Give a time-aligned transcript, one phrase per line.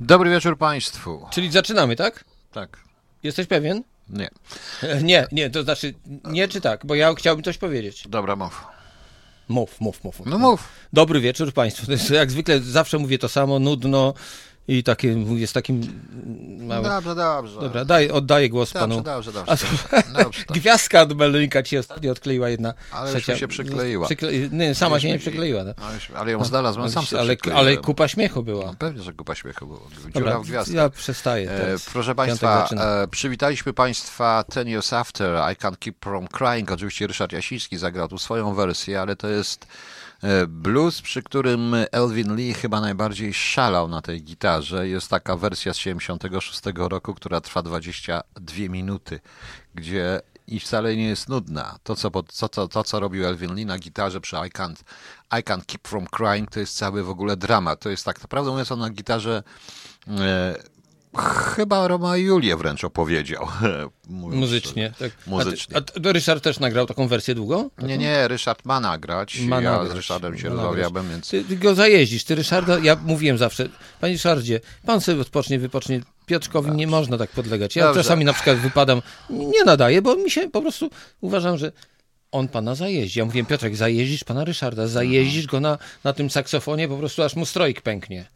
[0.00, 1.26] Dobry wieczór Państwu.
[1.30, 2.24] Czyli zaczynamy, tak?
[2.52, 2.78] Tak.
[3.22, 3.82] Jesteś pewien?
[4.08, 4.28] Nie.
[5.02, 8.08] Nie, nie, to znaczy nie czy tak, bo ja chciałbym coś powiedzieć.
[8.08, 8.64] Dobra, mów.
[9.48, 10.20] Mów, mów, mów.
[10.26, 10.68] No mów.
[10.92, 11.86] Dobry wieczór Państwu.
[12.14, 14.14] Jak zwykle zawsze mówię to samo, nudno
[14.68, 15.80] i takie, z takim
[16.58, 16.84] małym...
[16.84, 17.60] Dobrze, dobrze.
[17.60, 19.02] Dobra, daj, oddaję głos Dobrze, panu.
[19.02, 19.52] dobrze, dobrze.
[19.52, 20.56] A, Dobrze, tak.
[20.56, 22.74] Gwiazdka od Melonika ci ostatnio odkleiła jedna.
[22.92, 24.06] Ale mi się przykleiła.
[24.06, 24.32] Przykle...
[24.50, 25.64] Nie, sama się nie przykleiła.
[25.64, 25.74] No.
[26.14, 28.66] Ale, ją znalazłem, sam sobie ale, ale kupa śmiechu była.
[28.66, 29.88] No, pewnie, że kupa śmiechu było.
[29.90, 30.76] Dziura Dobra, w gwiazdkę.
[30.76, 36.28] ja przestaję E, proszę Państwa, e, przywitaliśmy Państwa Ten Years After, I Can't Keep From
[36.28, 36.70] Crying.
[36.70, 39.66] Oczywiście Ryszard Jasiński zagrał tu swoją wersję, ale to jest
[40.48, 44.88] blues, przy którym Elvin Lee chyba najbardziej szalał na tej gitarze.
[44.88, 49.20] Jest taka wersja z 76 roku, która trwa 22 minuty,
[49.74, 51.78] gdzie i wcale nie jest nudna.
[51.82, 54.82] To, co, to, co, to, co robił Elvin Lee na gitarze przy I Can't,
[55.32, 57.80] I can't Keep From Crying, to jest cały w ogóle dramat.
[57.80, 59.42] To jest tak naprawdę mówiąc on na gitarze
[60.08, 60.54] e,
[61.16, 63.48] chyba Roma i Julię wręcz opowiedział.
[64.08, 65.12] mówiąc Muzycznie, tak.
[65.26, 65.76] Muzycznie.
[65.76, 67.70] A, ty- a, Ryszard też nagrał taką wersję długą?
[67.72, 67.88] szczerze.
[67.88, 69.40] Nie, nie, Ryszard ma nagrać.
[69.40, 71.28] Ma ja nagrać, z Ryszardem się ma rozmawiałem, więc...
[71.28, 73.68] Ty, ty go zajeździsz, ty Ryszarda, ja mówiłem zawsze,
[74.00, 77.76] panie Ryszardzie, pan sobie odpocznie, wypocznie, Piotrkowi nie można tak podlegać.
[77.76, 78.02] Ja Dobrze.
[78.02, 81.72] czasami na przykład wypadam, nie nadaję, bo mi się po prostu, uważam, że
[82.32, 83.18] on pana zajeździ.
[83.18, 87.36] Ja mówiłem, Piotrek, zajeździsz pana Ryszarda, zajeździsz go na, na tym saksofonie, po prostu aż
[87.36, 88.26] mu strojk pęknie.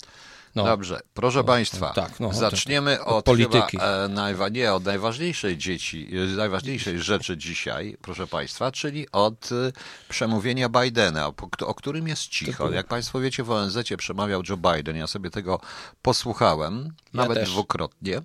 [0.55, 0.65] No.
[0.65, 3.71] Dobrze, proszę Państwa, tak, no, zaczniemy od od, polityki.
[3.71, 9.53] Chyba, e, najwa, nie, od najważniejszej dzieci, e, najważniejszej rzeczy dzisiaj, proszę Państwa, czyli od
[9.53, 9.73] e,
[10.09, 11.33] przemówienia Bidena,
[11.67, 12.71] o, którym jest cicho.
[12.71, 15.61] Jak Państwo wiecie, w ONZ przemawiał Joe Biden, ja sobie tego
[16.03, 17.51] posłuchałem, nawet też.
[17.51, 18.23] dwukrotnie.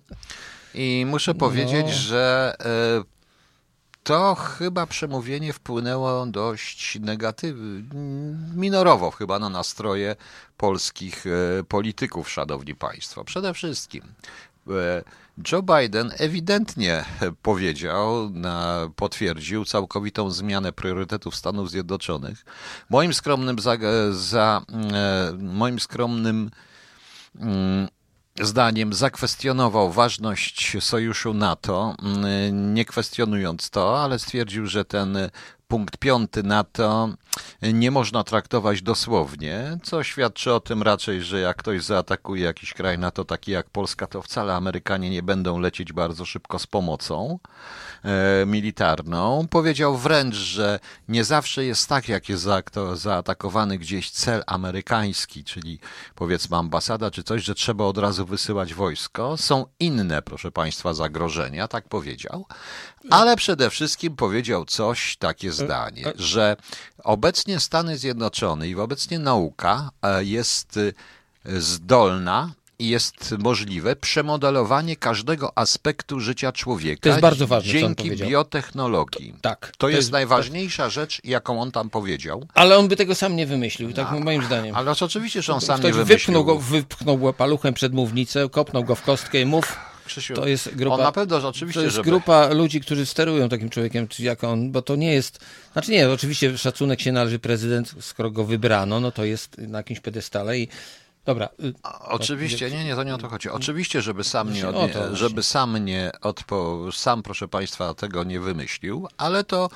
[0.74, 3.17] I muszę powiedzieć, że e,
[4.08, 7.84] to chyba przemówienie wpłynęło dość negatywnie,
[8.56, 10.16] minorowo chyba na nastroje
[10.58, 13.24] polskich e, polityków, szanowni państwo.
[13.24, 14.02] Przede wszystkim
[14.70, 15.04] e,
[15.52, 17.06] Joe Biden ewidentnie
[17.42, 18.32] powiedział,
[18.96, 22.46] potwierdził całkowitą zmianę priorytetów Stanów Zjednoczonych.
[22.90, 23.78] Moim skromnym, za,
[24.12, 24.62] za,
[24.94, 26.52] e, moim skromnym
[27.40, 27.88] mm,
[28.42, 35.18] zdaniem zakwestionował ważność sojuszu NATO, mm, nie kwestionując to, ale stwierdził, że ten
[35.68, 37.10] punkt piąty NATO
[37.62, 43.00] nie można traktować dosłownie, co świadczy o tym raczej, że jak ktoś zaatakuje jakiś kraj
[43.00, 47.40] NATO, taki jak Polska, to wcale Amerykanie nie będą lecieć bardzo szybko z pomocą
[48.04, 49.48] e, militarną.
[49.50, 52.48] Powiedział wręcz, że nie zawsze jest tak, jak jest
[52.94, 55.80] zaatakowany gdzieś cel amerykański, czyli
[56.16, 59.38] powiedzmy ambasada czy coś, że trzeba od razu wysyłać wojsko.
[59.38, 62.46] Są inne, proszę Państwa, zagrożenia, tak powiedział.
[63.10, 66.56] Ale przede wszystkim powiedział coś, takie zdanie, że
[67.04, 70.80] obecnie Stany Zjednoczone i obecnie nauka e, jest
[71.46, 79.34] zdolna i jest możliwe przemodelowanie każdego aspektu życia człowieka To jest bardzo ważne, dzięki biotechnologii.
[79.42, 79.72] Tak.
[79.78, 82.48] To, jest, najważniejsza rzecz, jaką on tam powiedział.
[82.54, 84.76] Ale on by tego sam nie wymyślił, tak moim zdaniem.
[84.76, 86.18] Ale oczywiście, że on sam nie Ktoś wymyślił.
[86.18, 89.78] wypchnął go, wypchnął go paluchem przed mównicę, kopnął go w kostkę i mów.
[90.08, 90.96] Krzysiu, To jest grupa.
[90.96, 92.10] On na pewno, że oczywiście, to jest żeby...
[92.10, 95.40] grupa ludzi, którzy sterują takim człowiekiem, jak on, bo to nie jest.
[95.74, 100.00] Znaczy nie, oczywiście szacunek się należy prezydent, skoro go wybrano, no to jest na jakimś
[100.00, 100.68] pedestale i.
[101.28, 101.50] Dobra.
[101.64, 103.50] y, Oczywiście, nie, nie, to nie o to chodzi.
[103.50, 108.40] Oczywiście, żeby sam nie, to odnie, żeby sam nie odpo, sam, proszę Państwa, tego nie
[108.40, 109.70] wymyślił, ale to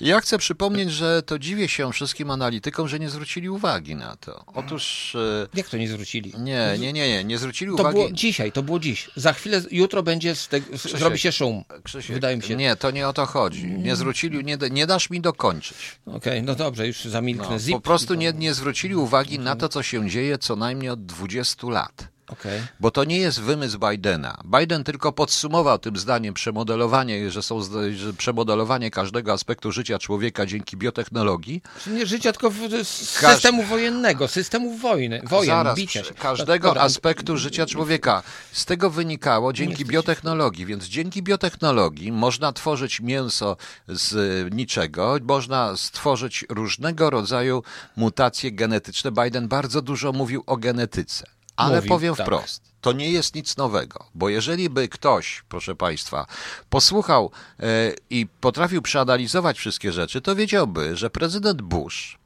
[0.00, 4.44] ja chcę przypomnieć, że to dziwię się wszystkim analitykom, że nie zwrócili uwagi na to.
[4.54, 6.32] Otóż e, Jak to nie zwrócili?
[6.38, 7.94] nie, nie, nie, nie, nie zwrócili To uwagi.
[7.94, 9.10] było dzisiaj, to było dziś.
[9.16, 10.60] Za chwilę, jutro będzie, z te,
[10.98, 11.64] zrobi się szum.
[11.84, 12.56] Krzysiek, Wydaje mi się.
[12.56, 13.66] Nie, to nie o to chodzi.
[13.66, 15.76] Nie zwrócili, nie, nie dasz mi dokończyć.
[16.06, 17.56] Okej, no dobrze, już zamilknę.
[17.68, 20.97] No, po prostu nie, nie zwrócili uwagi na to, co się dzieje co najmniej od
[21.06, 22.10] 20 lat.
[22.28, 22.62] Okej.
[22.80, 24.38] Bo to nie jest wymysł Bidena.
[24.58, 27.60] Biden tylko podsumował tym zdaniem przemodelowanie, że są
[27.94, 31.62] że przemodelowanie każdego aspektu życia człowieka dzięki biotechnologii.
[31.84, 36.14] Czyli Nie życia, tylko Każ- systemu wojennego, systemu wojny, wojen, Zaraz, bicia się.
[36.14, 38.22] każdego Dobra, aspektu życia człowieka.
[38.52, 43.56] Z tego wynikało dzięki biotechnologii, więc dzięki biotechnologii można tworzyć mięso
[43.88, 44.14] z
[44.54, 47.62] niczego, można stworzyć różnego rodzaju
[47.96, 49.12] mutacje genetyczne.
[49.12, 51.37] Biden bardzo dużo mówił o genetyce.
[51.58, 52.26] Ale Mówił, powiem tak.
[52.26, 56.26] wprost, to nie jest nic nowego, bo jeżeli by ktoś, proszę Państwa,
[56.70, 57.64] posłuchał e,
[58.10, 62.17] i potrafił przeanalizować wszystkie rzeczy, to wiedziałby, że prezydent Bush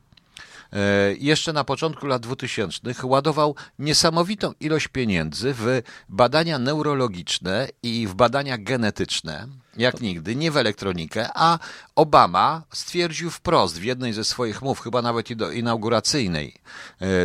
[1.19, 8.58] jeszcze na początku lat 2000 ładował niesamowitą ilość pieniędzy w badania neurologiczne i w badania
[8.58, 11.58] genetyczne jak nigdy, nie w elektronikę, a
[11.96, 16.54] Obama stwierdził wprost w jednej ze swoich mów, chyba nawet i do inauguracyjnej,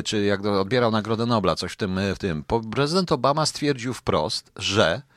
[0.05, 2.43] czy jak odbierał Nagrodę Nobla, coś w tym, w tym.
[2.71, 5.01] Prezydent Obama stwierdził wprost, że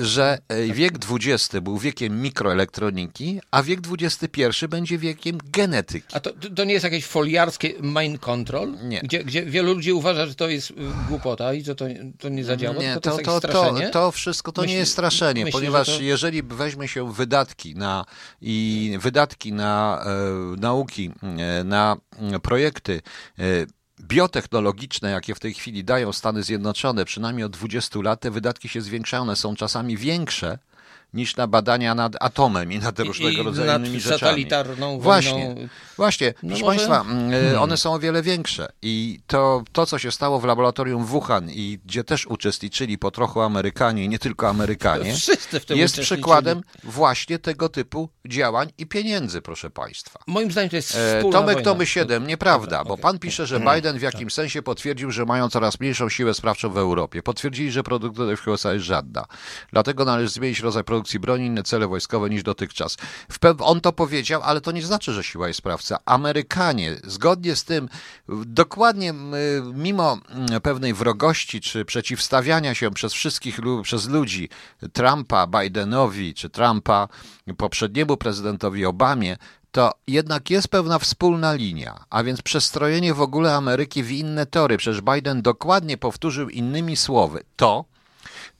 [0.00, 6.06] że e, wiek XX był wiekiem mikroelektroniki, a wiek XXI będzie wiekiem genetyki.
[6.12, 8.74] A to, to nie jest jakieś foliarskie mind control?
[8.82, 9.00] Nie.
[9.00, 10.74] Gdzie, gdzie wielu ludzi uważa, że to jest y,
[11.08, 11.84] głupota i że to,
[12.18, 12.76] to nie zadziała?
[12.76, 16.42] Nie, to, to, to, to, to wszystko to Myśli, nie jest straszenie, myśli, ponieważ jeżeli
[16.42, 18.04] weźmie się wydatki na
[18.40, 21.96] i wydatki na e, nauki, e, na
[22.42, 23.02] projekty
[23.38, 23.42] e,
[24.02, 28.80] biotechnologiczne, jakie w tej chwili dają Stany Zjednoczone, przynajmniej od 20 lat, te wydatki się
[28.80, 30.58] zwiększają, są czasami większe
[31.14, 34.20] niż na badania nad atomem i nad różnego I rodzaju nad innymi rzeczami.
[34.20, 36.34] satelitarną Właśnie, właśnie.
[36.42, 36.76] No proszę może...
[36.76, 37.62] Państwa, mm, hmm.
[37.62, 41.50] one są o wiele większe i to, to, co się stało w laboratorium w Wuhan
[41.50, 45.14] i gdzie też uczestniczyli po trochu Amerykanie i nie tylko Amerykanie,
[45.70, 50.20] jest przykładem właśnie tego typu działań i pieniędzy, proszę Państwa.
[50.26, 53.58] Moim zdaniem to jest e, wspólna Tomek Tomy 7, nieprawda, okay, bo pan pisze, że
[53.58, 53.76] hmm.
[53.76, 57.22] Biden w jakimś sensie potwierdził, że mają coraz mniejszą siłę sprawczą w Europie.
[57.22, 57.82] Potwierdzili, że
[58.42, 59.24] w USA jest żadna.
[59.72, 62.96] Dlatego należy zmienić rodzaj produkcji produkcji broni, inne cele wojskowe niż dotychczas.
[63.58, 65.98] on to powiedział, ale to nie znaczy, że siła jest sprawca.
[66.04, 67.88] Amerykanie, zgodnie z tym,
[68.46, 69.14] dokładnie
[69.74, 70.18] mimo
[70.62, 74.48] pewnej wrogości czy przeciwstawiania się przez wszystkich, przez ludzi
[74.92, 77.08] Trumpa Bidenowi, czy Trumpa
[77.56, 79.36] poprzedniemu prezydentowi Obamie,
[79.72, 84.76] to jednak jest pewna wspólna linia, a więc przestrojenie w ogóle Ameryki w inne tory.
[84.76, 87.84] Przecież Biden dokładnie powtórzył innymi słowy to,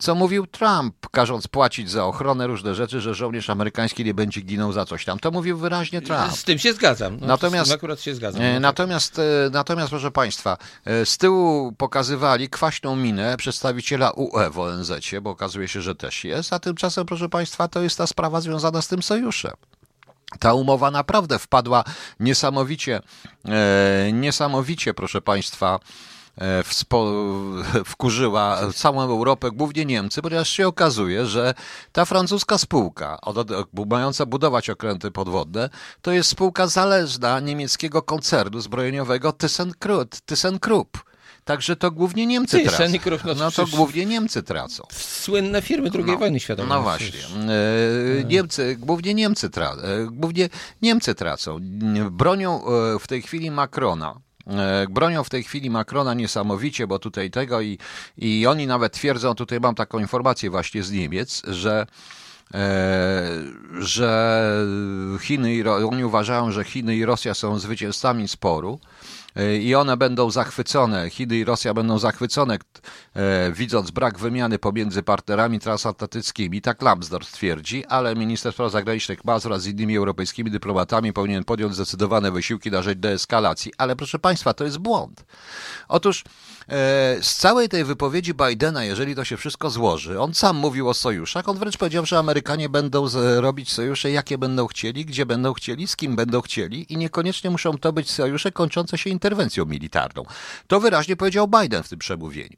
[0.02, 4.72] co mówił Trump, każąc płacić za ochronę różne rzeczy, że żołnierz amerykański nie będzie ginął
[4.72, 5.18] za coś tam.
[5.18, 6.32] To mówił wyraźnie Trump.
[6.32, 7.18] Z tym się zgadzam.
[7.20, 8.42] No, natomiast, z tym akurat się zgadzam.
[8.42, 9.22] E, natomiast, e,
[9.52, 15.68] natomiast, proszę Państwa, e, z tyłu pokazywali kwaśną minę przedstawiciela UE w ONZ, bo okazuje
[15.68, 19.02] się, że też jest, a tymczasem, proszę Państwa, to jest ta sprawa związana z tym
[19.02, 19.52] sojuszem.
[20.38, 21.84] Ta umowa naprawdę wpadła
[22.20, 23.00] niesamowicie,
[24.12, 25.78] niesamowicie, proszę Państwa,
[27.86, 31.54] wkurzyła całą Europę, głównie Niemcy, ponieważ się okazuje, że
[31.92, 33.18] ta francuska spółka
[33.90, 35.70] mająca budować okręty podwodne,
[36.02, 40.20] to jest spółka zależna niemieckiego koncernu zbrojeniowego ThyssenKrupp.
[40.26, 40.98] ThyssenKrupp.
[41.44, 42.84] Także to głównie Niemcy Ty, tracą.
[43.24, 44.86] No, no to głównie Niemcy tracą.
[44.90, 46.68] Słynne firmy II no, wojny światowej.
[46.68, 47.20] No właśnie.
[48.20, 50.48] E, Niemcy, głównie Niemcy, tra, e, głównie
[50.82, 51.58] Niemcy tracą.
[52.10, 52.62] Bronią
[53.00, 54.31] w tej chwili Macrona E,
[54.90, 57.78] bronią w tej chwili Macrona niesamowicie, bo tutaj tego i,
[58.18, 61.86] i oni nawet twierdzą, tutaj mam taką informację właśnie z Niemiec, że
[62.54, 63.28] e,
[63.78, 64.42] że
[65.20, 68.80] Chiny i oni uważają, że Chiny i Rosja są zwycięzcami sporu
[69.60, 72.58] i one będą zachwycone, Chiny i Rosja będą zachwycone,
[73.14, 76.60] e, widząc brak wymiany pomiędzy partnerami transatlantyckimi.
[76.60, 81.74] Tak Lambsdorff twierdzi, ale minister spraw zagranicznych ma wraz z innymi europejskimi dyplomatami powinien podjąć
[81.74, 83.72] zdecydowane wysiłki na rzecz deeskalacji.
[83.78, 85.24] Ale proszę Państwa, to jest błąd.
[85.88, 86.51] Otóż E,
[87.22, 91.48] z całej tej wypowiedzi Bidena, jeżeli to się wszystko złoży, on sam mówił o sojuszach,
[91.48, 93.06] on wręcz powiedział, że Amerykanie będą
[93.36, 97.78] robić sojusze, jakie będą chcieli, gdzie będą chcieli, z kim będą chcieli i niekoniecznie muszą
[97.78, 100.24] to być sojusze kończące się interwencją militarną.
[100.66, 102.56] To wyraźnie powiedział Biden w tym przemówieniu.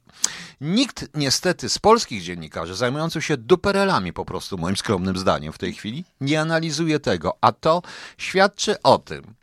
[0.61, 5.73] Nikt niestety z polskich dziennikarzy zajmujących się duperelami po prostu, moim skromnym zdaniem w tej
[5.73, 7.81] chwili, nie analizuje tego, a to
[8.17, 9.33] świadczy o tym,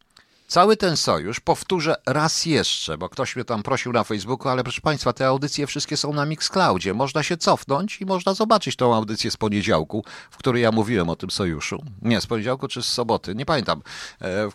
[0.52, 4.80] Cały ten sojusz, powtórzę raz jeszcze, bo ktoś mnie tam prosił na Facebooku, ale proszę
[4.80, 6.94] Państwa, te audycje wszystkie są na Mixcloudzie.
[6.94, 11.16] Można się cofnąć i można zobaczyć tą audycję z poniedziałku, w której ja mówiłem o
[11.16, 11.84] tym sojuszu.
[12.02, 13.82] Nie, z poniedziałku czy z soboty, nie pamiętam.
[14.20, 14.48] E,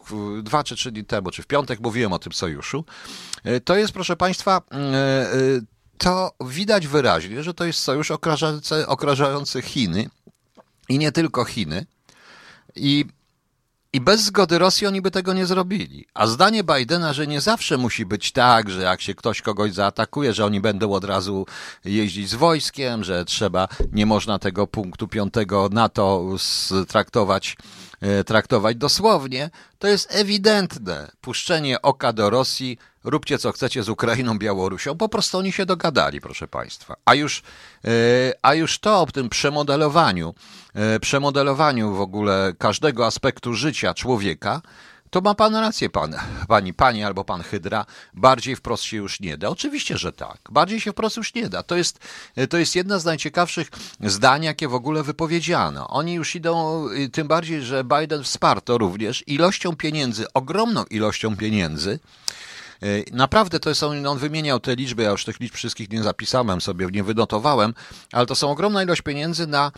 [0.44, 2.86] dwa czy trzy dni temu, czy w piątek mówiłem o tym sojuszu.
[3.44, 5.28] E, to jest, proszę Państwa, e,
[5.98, 10.10] to widać wyraźnie, że to jest sojusz okrażający, okrażający Chiny
[10.90, 11.86] i nie tylko Chiny.
[12.76, 13.06] I
[13.94, 16.06] i bez zgody Rosji oni by tego nie zrobili.
[16.14, 20.34] A zdanie Bidena, że nie zawsze musi być tak, że jak się ktoś kogoś zaatakuje,
[20.34, 21.46] że oni będą od razu
[21.86, 26.26] jeździć z wojskiem, że trzeba, nie można tego punktu piątego NATO
[26.88, 27.58] traktować,
[28.26, 29.50] traktować dosłownie,
[29.80, 31.12] to jest ewidentne.
[31.22, 32.78] Puszczenie oka do Rosji
[33.10, 34.98] róbcie co chcecie z Ukrainą, Białorusią.
[34.98, 36.96] Po prostu oni się dogadali, proszę Państwa.
[37.06, 37.44] A już,
[37.86, 37.90] e,
[38.42, 40.34] a już to o tym przemodelowaniu,
[40.74, 44.62] e, przemodelowaniu w ogóle każdego aspektu życia człowieka,
[45.10, 46.16] To ma pan rację, pan,
[46.48, 47.86] pani, pani albo pan Hydra.
[48.14, 49.50] Bardziej wprost się już nie da.
[49.50, 50.38] Oczywiście, że tak.
[50.52, 51.64] Bardziej się wprost już nie da.
[51.64, 52.00] To jest,
[52.50, 53.68] to jest jedna z najciekawszych
[54.04, 55.88] zdań, jakie w ogóle wypowiedziano.
[55.88, 61.38] Oni już idą, y, tym bardziej, że Biden wsparł to również ilością pieniędzy, ogromną ilością
[61.38, 62.00] pieniędzy.
[62.84, 66.62] Y, Naprawdę to są, on wymieniał te liczby, ja już tych liczb wszystkich nie zapisałem
[66.62, 67.74] sobie, nie wynotowałem,
[68.12, 69.72] ale to są ogromna ilość pieniędzy na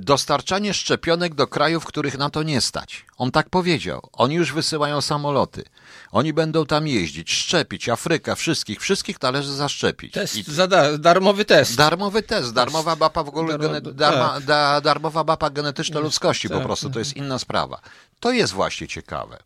[0.00, 3.04] dostarczanie szczepionek do krajów, których na to nie stać.
[3.16, 4.08] On tak powiedział.
[4.12, 5.64] Oni już wysyłają samoloty.
[6.12, 10.12] Oni będą tam jeździć, szczepić Afrykę, wszystkich, wszystkich należy zaszczepić.
[10.12, 11.76] Test I za da, darmowy test.
[11.76, 13.94] darmowy test, darmowa mapa w ogóle, Darmo- gene, tak.
[13.94, 16.64] darma, da, darmowa mapa genetyczna ludzkości po tak.
[16.64, 17.80] prostu, to jest inna sprawa.
[18.20, 19.38] To jest właśnie ciekawe.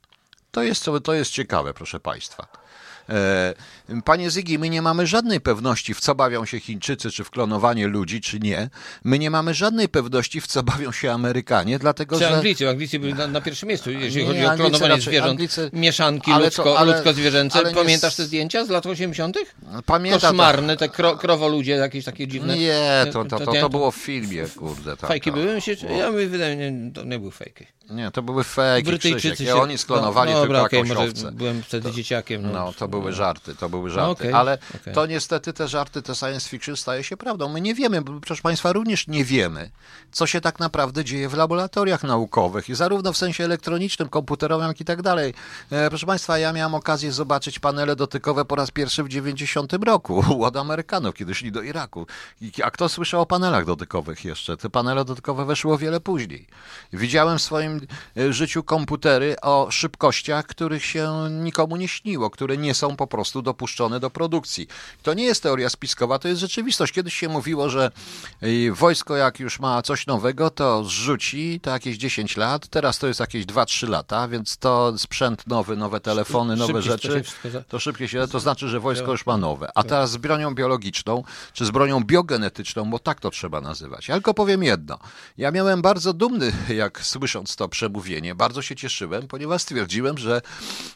[0.50, 2.63] To jest, to jest ciekawe, proszę Państwa.
[3.08, 3.54] E,
[4.04, 7.86] Panie Zygi, my nie mamy żadnej pewności, w co bawią się Chińczycy, czy w klonowanie
[7.86, 8.70] ludzi, czy nie.
[9.04, 12.36] My nie mamy żadnej pewności, w co bawią się Amerykanie, dlatego Czy że...
[12.36, 12.68] Anglicy?
[12.68, 15.40] Anglicy byli na, na pierwszym miejscu, jeżeli Nie, chodzi o Anglicy klonowanie raczej- zwierząt.
[15.40, 17.58] Anglicy- Mieszanki ale ludzko, to- ale- ludzko-zwierzęce.
[17.58, 19.36] ale nie Pamiętasz te zdjęcia z lat 80.?
[19.86, 22.56] Pamiętam to- Koszmarne, te kro, krowoludzie jakieś takie dziwne.
[22.58, 23.60] Nie, to, to, to, nie?
[23.60, 24.96] to było w filmie, kurde.
[24.96, 25.40] Tak, Fejki tak.
[25.40, 25.62] były?
[25.62, 27.66] Czy- ja mi wydaje, nie, to nie były fejki.
[27.90, 29.46] Nie, to były fejki, Brytyjczycy Krzysiek.
[29.46, 29.62] się...
[29.62, 31.32] Oni sklonowali no, tylko dobra, jakąś owcę.
[31.32, 32.42] byłem wtedy dzieciakiem.
[32.42, 34.10] No, No, to były żarty, to były żarty.
[34.10, 34.94] okej, Ale okej.
[34.94, 37.48] to niestety te żarty, te science fiction staje się prawdą.
[37.48, 39.70] My nie wiemy, bo, proszę Państwa, również nie wiemy,
[40.12, 44.80] co się tak naprawdę dzieje w laboratoriach naukowych, i zarówno w sensie elektronicznym, komputerowym, jak
[44.80, 45.34] i tak dalej.
[45.70, 50.24] E, proszę Państwa, ja miałem okazję zobaczyć panele dotykowe po raz pierwszy w 90 roku
[50.46, 52.06] od Amerykanów, kiedy szli do Iraku.
[52.64, 54.56] A kto słyszał o panelach dotykowych jeszcze?
[54.56, 56.46] Te panele dotykowe weszły o wiele później.
[56.92, 57.80] Widziałem w swoim
[58.16, 63.42] e, życiu komputery o szybkościach, których się nikomu nie śniło, które nie są po prostu
[63.42, 64.66] dopuszczone do produkcji.
[65.02, 66.92] To nie jest teoria spiskowa, to jest rzeczywistość.
[66.92, 67.90] Kiedyś się mówiło, że
[68.40, 73.06] e, wojsko jak już ma coś nowego, to zrzuci, to jakieś 10 lat, teraz to
[73.06, 77.64] jest jakieś 2-3 lata, więc to sprzęt nowy, nowe telefony, nowe szybciej to się rzeczy,
[77.68, 79.70] to szybciej się, to znaczy, że wojsko już ma nowe.
[79.74, 84.08] A teraz z bronią biologiczną, czy z bronią biogenetyczną, bo tak to trzeba nazywać.
[84.08, 84.98] Ja tylko powiem jedno.
[85.38, 90.42] Ja miałem bardzo dumny, jak słysząc to przemówienie, bardzo się cieszyłem, ponieważ stwierdziłem, że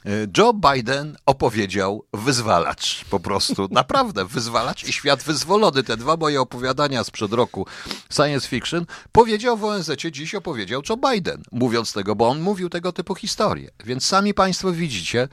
[0.07, 1.78] e, Joe Biden opowiedział
[2.13, 3.05] wyzwalacz.
[3.05, 5.83] Po prostu, naprawdę, wyzwalacz i świat wyzwolony.
[5.83, 7.67] Te dwa moje opowiadania sprzed roku
[8.13, 12.93] science fiction powiedział w ONZ dziś opowiedział Joe Biden, mówiąc tego, bo on mówił tego
[12.93, 13.71] typu historie.
[13.85, 15.29] Więc sami Państwo widzicie,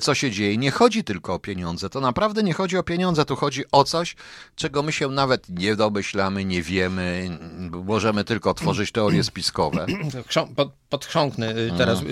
[0.00, 0.56] co się dzieje.
[0.56, 1.90] Nie chodzi tylko o pieniądze.
[1.90, 4.16] To naprawdę nie chodzi o pieniądze, tu chodzi o coś,
[4.56, 7.38] czego my się nawet nie domyślamy, nie wiemy.
[7.84, 9.86] Możemy tylko tworzyć teorie spiskowe.
[10.28, 11.78] Chrząk- pod, podchrząknę y, Mhm.
[11.78, 12.02] teraz.
[12.02, 12.04] Y,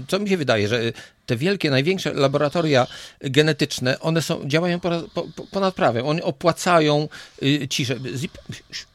[0.00, 0.92] y, Co mi się wydaje, że y,
[1.26, 2.86] te wielkie, największe laboratoria
[3.20, 6.06] genetyczne, one są, działają po, po, po- ponad prawem.
[6.06, 7.08] One opłacają
[7.42, 7.96] y, ciszę.
[8.16, 8.38] Zip,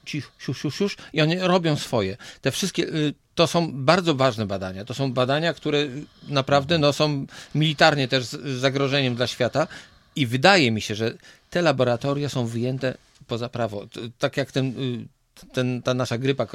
[0.06, 2.18] cisz, siusz, siusz, siusz, i oni robią swoje.
[2.42, 4.86] Te wszystkie, y, to są bardzo ważne badania.
[4.86, 7.26] To są badania, które y, naprawdę no, są
[7.56, 8.26] militarnie też
[8.60, 9.68] zagrożeniem dla świata
[10.16, 11.14] i wydaje mi się, że
[11.50, 12.98] te laboratoria są wyjęte
[13.28, 13.88] poza prawo.
[14.20, 15.08] Tak jak ten y,
[15.54, 16.48] ten, ta nasza grypa,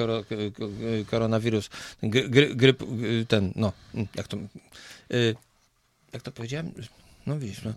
[1.07, 1.69] koronawirus,
[2.03, 3.73] gry, gry, gryp, y, ten, no,
[4.15, 4.37] jak to,
[5.13, 5.35] y,
[6.13, 6.71] jak to powiedziałem?
[7.27, 7.73] No widzisz, no.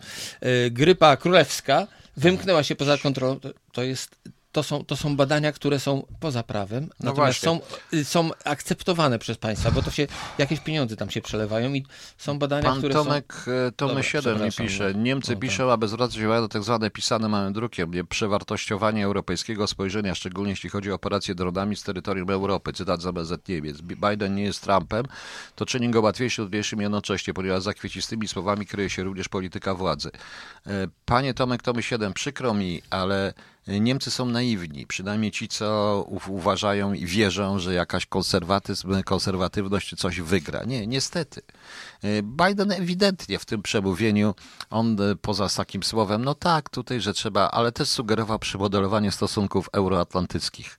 [0.48, 3.40] Y, grypa królewska wymknęła się poza kontrolą.
[3.72, 4.16] To jest,
[4.52, 7.98] to są, to są badania, które są poza prawem, natomiast są, właśnie.
[7.98, 10.06] y, są akceptowane przez państwa, bo to się,
[10.38, 11.86] jakieś pieniądze tam się przelewają i
[12.18, 13.50] są badania, Pan które Tomek są...
[13.76, 14.66] Dobra, 7 mi przepraszam.
[14.66, 14.94] pisze.
[14.94, 15.42] Niemcy No tak.
[15.42, 20.50] piszą, aby zwracać uwagę na tak zwane pisane małym drukiem, nie, przewartościowanie europejskiego spojrzenia, szczególnie
[20.50, 22.72] jeśli chodzi o operacje dronami z terytorium Europy.
[22.72, 23.80] Cytat z OBZ Niemiec.
[23.80, 25.04] Biden nie jest Trumpem,
[25.56, 30.10] to czyni go łatwiejszym, trudniejszym jednocześnie, ponieważ za kwiecistymi słowami kryje się również polityka władzy.
[30.66, 30.70] E,
[31.04, 33.34] Panie Tomek Tomy 7, przykro mi, ale
[33.66, 40.64] Niemcy są naiwni, przynajmniej ci, co uważają i wierzą, że jakaś konserwatyzm, konserwatywność coś wygra.
[40.64, 41.42] Nie, niestety.
[42.02, 44.34] E, Biden ewidentnie w tym przemówieniu,
[44.70, 49.68] on e, poza takim słowem, no tak, tutaj, że trzeba, ale też sugerował przemodelowanie stosunków
[49.72, 50.78] euroatlantyckich.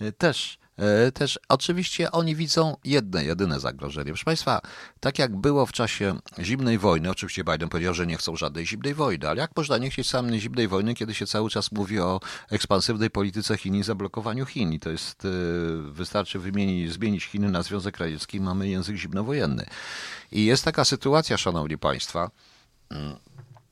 [0.00, 0.58] E, Też.
[0.78, 4.10] E, Też oczywiście oni widzą jedne, jedyne zagrożenie.
[4.10, 4.60] Proszę Państwa,
[5.00, 8.94] tak jak było w czasie zimnej wojny, oczywiście Biden powiedział, że nie chcą żadnej zimnej
[8.94, 12.20] wojny, ale jak można nie chcieć samej zimnej wojny, kiedy się cały czas mówi o
[12.50, 14.72] ekspansywnej polityce Chin i zablokowaniu Chin?
[14.72, 15.28] I to jest, e,
[15.92, 19.66] wystarczy wymienić, zmienić Chiny na Związek Radziecki i mamy język zimnowojenny.
[20.32, 22.30] I jest taka sytuacja, Szanowni Państwa,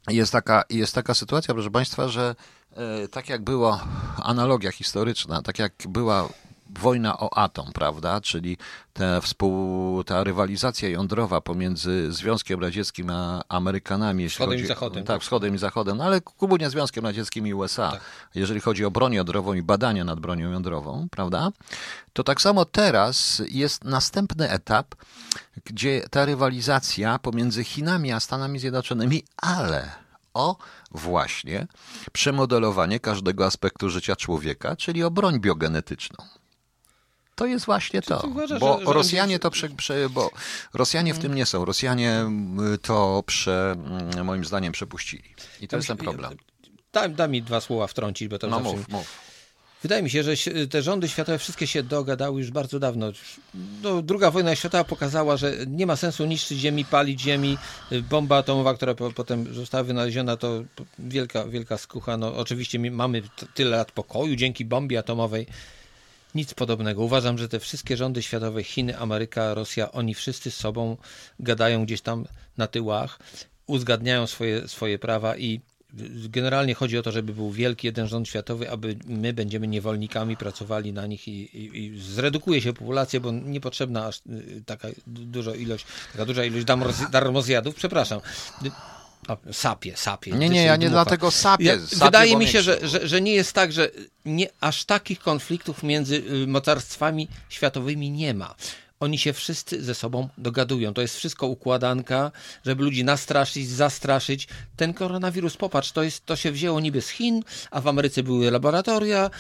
[0.09, 2.35] jest taka, jest taka sytuacja, proszę Państwa, że
[2.77, 3.87] e, tak jak była
[4.23, 6.29] analogia historyczna, tak jak była
[6.71, 8.21] wojna o atom, prawda?
[8.21, 8.57] Czyli
[8.93, 14.23] ta, współ, ta rywalizacja jądrowa pomiędzy Związkiem Radzieckim a Amerykanami.
[14.23, 15.05] jeśli Wschodem i chodzi- Zachodem.
[15.05, 17.91] Tak, wschodem i zachodem, no ale głównie Związkiem Radzieckim i USA.
[17.91, 18.01] Tak.
[18.35, 21.51] Jeżeli chodzi o broń jądrową i badania nad bronią jądrową, prawda?
[22.13, 24.95] To tak samo teraz jest następny etap,
[25.65, 29.91] gdzie ta rywalizacja pomiędzy Chinami a Stanami Zjednoczonymi, ale
[30.35, 30.57] o
[30.91, 31.67] właśnie
[32.13, 36.25] przemodelowanie każdego aspektu życia człowieka, czyli o broń biogenetyczną.
[37.37, 38.21] To jest właśnie to.
[38.27, 40.31] uważasz, bo że- że Rosjanie to prze, prze, bo
[40.75, 41.65] Rosjanie w tym nie są.
[41.65, 42.25] Rosjanie
[42.75, 43.77] y, to prze,
[44.13, 45.25] mm, moim zdaniem przepuścili.
[45.61, 46.37] I to jest ten problem.
[46.93, 48.77] Da, da mi dwa słowa wtrącić, bo to No zawsze...
[48.77, 49.27] mów, mów.
[49.83, 50.33] Wydaje mi się, że
[50.71, 53.07] te rządy światowe wszystkie się dogadały już bardzo dawno.
[53.83, 57.59] No, druga wojna światowa pokazała, że nie ma sensu niszczyć ziemi, palić ziemi.
[58.11, 60.63] Bomba atomowa, która po, potem została wynaleziona, to
[60.99, 62.17] wielka, wielka skucha.
[62.17, 63.23] No, oczywiście mamy
[63.55, 65.47] tyle lat pokoju dzięki bombie atomowej.
[66.37, 67.03] Nic podobnego.
[67.03, 70.97] Uważam, że te wszystkie rządy światowe, Chiny, Ameryka, Rosja, oni wszyscy z sobą
[71.41, 72.27] gadają gdzieś tam
[72.57, 73.19] na tyłach,
[73.67, 75.61] uzgadniają swoje, swoje prawa i
[76.29, 80.93] generalnie chodzi o to, żeby był wielki jeden rząd światowy, aby my będziemy niewolnikami, pracowali
[80.93, 85.87] na nich i, i, i zredukuje się populacja, bo niepotrzebna aż y, taka duża ilość,
[86.13, 88.21] taka duża ilość darmoz- darmozjadów, przepraszam.
[89.53, 90.33] Sapie, sapie.
[90.33, 91.05] Nie, nie, ja nie Dmucha.
[91.05, 91.65] dlatego sapię.
[91.65, 93.91] Ja, sapię, wydaje mi się, że, że, że nie jest tak, że
[94.25, 98.55] nie, aż takich konfliktów między y, mocarstwami światowymi nie ma.
[99.01, 100.95] Oni się wszyscy ze sobą dogadują.
[100.95, 102.33] To jest wszystko układanka,
[102.65, 104.49] żeby ludzi nastraszyć, zastraszyć.
[104.77, 108.51] Ten koronawirus, popatrz, to, jest, to się wzięło niby z Chin, a w Ameryce były
[108.51, 109.31] laboratoria.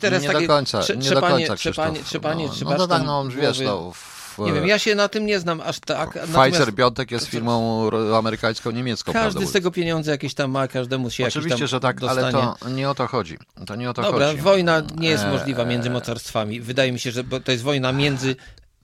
[0.00, 2.10] Teraz nie takie do końca, nie do trzepanie, końca, trzepanie, Krzysztof.
[2.10, 5.26] trzepanie, no, trzepasz no, tak, no, wiesz, no, w, Nie wiem, ja się na tym
[5.26, 6.18] nie znam aż tak.
[6.34, 9.12] Pfizer Biontech jest firmą amerykańsko-niemiecką.
[9.12, 12.38] Każdy z tego pieniądze jakieś tam ma, każdemu się Oczywiście, tam że tak, dostanie.
[12.38, 13.38] ale to nie o to chodzi.
[13.66, 14.40] To nie o to Dobra, chodzi.
[14.40, 16.60] wojna nie jest E, możliwa między mocarstwami.
[16.60, 18.36] Wydaje mi się, że to jest wojna między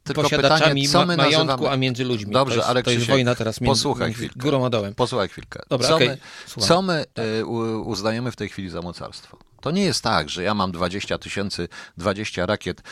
[0.04, 2.32] Tylko posiadaczami pytanie, co ma- my majątku, nazywamy- a między ludźmi.
[2.32, 4.40] Dobrze, to jest, ale to jest wojna teraz między, posłuchaj między chwilkę.
[4.40, 4.94] górą a dołem.
[4.94, 5.60] Posłuchaj chwilkę.
[5.68, 6.18] Dobra, co, okej, my,
[6.66, 7.04] co my
[7.40, 7.44] e,
[7.84, 9.38] uznajemy w tej chwili za mocarstwo?
[9.60, 12.82] To nie jest tak, że ja mam 20 tysięcy, 20 rakiet,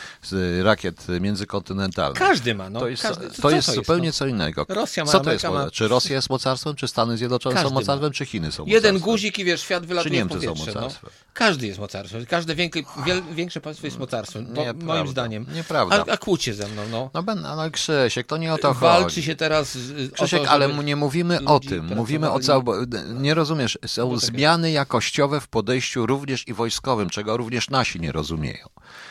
[0.63, 2.19] rakiet międzykontynentalnych.
[2.19, 2.79] Każdy ma, no.
[2.79, 4.13] To jest, każdy, to co jest to zupełnie no?
[4.13, 4.65] co innego.
[4.69, 5.43] Rosja ma, co to jest?
[5.45, 5.71] Ma-?
[5.71, 7.79] Czy Rosja jest mocarstwem, czy Stany Zjednoczone Każdy są ma.
[7.81, 9.11] mocarstwem, czy Chiny są Jeden mocarstwem?
[9.11, 10.53] guzik i wiesz, świat wylatuje Czy w Niemcy są.
[10.53, 10.65] No.
[10.73, 11.09] mocarstwem?
[11.33, 12.25] Każdy jest mocarstwem.
[12.25, 14.47] Każde większe, wiel, większe państwo jest mocarstwem,
[14.81, 15.45] moim zdaniem.
[15.55, 16.05] Nieprawda.
[16.07, 17.09] A, a kłóćcie ze mną, no.
[17.13, 19.23] No, ben, no Krzysiek, to nie o to Walczy chodzi.
[19.23, 19.77] się teraz
[20.13, 21.95] Krzysiek, to, ale nie mówimy o tym.
[21.95, 22.65] Mówimy o całym.
[23.13, 28.11] Nie rozumiesz, są No zmiany jakościowe w podejściu również i wojskowym, czego również nasi nie
[28.11, 28.65] rozumieją.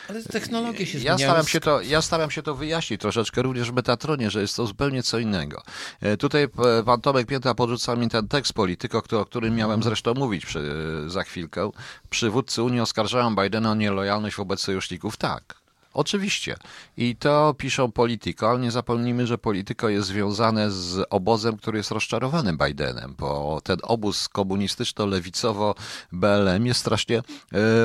[0.09, 1.17] Ale technologie się Ja zmieniają.
[1.31, 4.67] staram się, to, ja staram się to wyjaśnić troszeczkę również w Metatronie, że jest to
[4.67, 5.61] zupełnie co innego.
[6.01, 10.13] E, Tutaj e, pan Tomek Pięta podrzucał mi ten tekst polityko, o którym miałem zresztą
[10.13, 10.73] mówić przy,
[11.07, 11.71] za chwilkę.
[12.09, 15.17] Przywódcy Unii oskarżają Bidena o nielojalność wobec sojuszników.
[15.17, 15.55] Tak.
[15.97, 16.55] Oczywiście.
[16.97, 21.91] I to piszą Polityko, ale nie zapomnijmy, że Polityko jest związane z obozem, który jest
[21.91, 27.21] rozczarowany Bidenem, bo ten obóz komunistyczno-lewicowo-BLM jest strasznie e,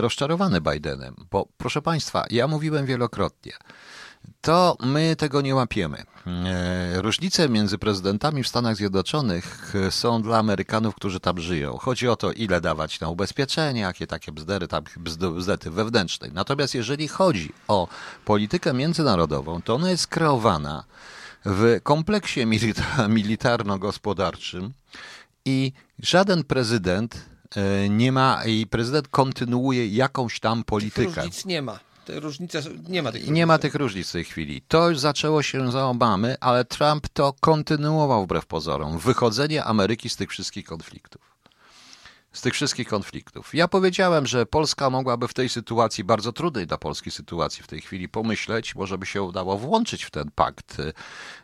[0.01, 1.15] rozczarowany Bidenem.
[1.31, 3.53] Bo proszę Państwa, ja mówiłem wielokrotnie,
[4.41, 6.03] to my tego nie łapiemy.
[6.27, 11.79] E, Różnice między prezydentami w Stanach Zjednoczonych e, są dla Amerykanów, którzy tam żyją.
[11.79, 16.31] Chodzi o to, ile dawać na ubezpieczenia, jakie takie bzdery, tam bzd- bzdety wewnętrznej.
[16.33, 17.89] Natomiast jeżeli chodzi o
[18.25, 20.85] politykę międzynarodową, to ona jest kreowana
[21.45, 24.73] w kompleksie milita- militarno-gospodarczym
[25.45, 27.25] i żaden prezydent
[27.57, 31.15] e, nie ma, i prezydent kontynuuje jakąś tam Tych politykę.
[31.15, 31.79] różnic nie ma.
[32.05, 33.63] Te różnice, nie ma tych I nie ma różnic.
[33.63, 34.63] tych różnic w tej chwili.
[34.69, 38.99] To już zaczęło się za Obamy, ale Trump to kontynuował wbrew pozorom.
[38.99, 41.33] Wychodzenie Ameryki z tych wszystkich konfliktów.
[42.33, 43.55] Z tych wszystkich konfliktów.
[43.55, 47.81] Ja powiedziałem, że Polska mogłaby w tej sytuacji, bardzo trudnej dla Polski sytuacji w tej
[47.81, 50.77] chwili, pomyśleć, może by się udało włączyć w ten pakt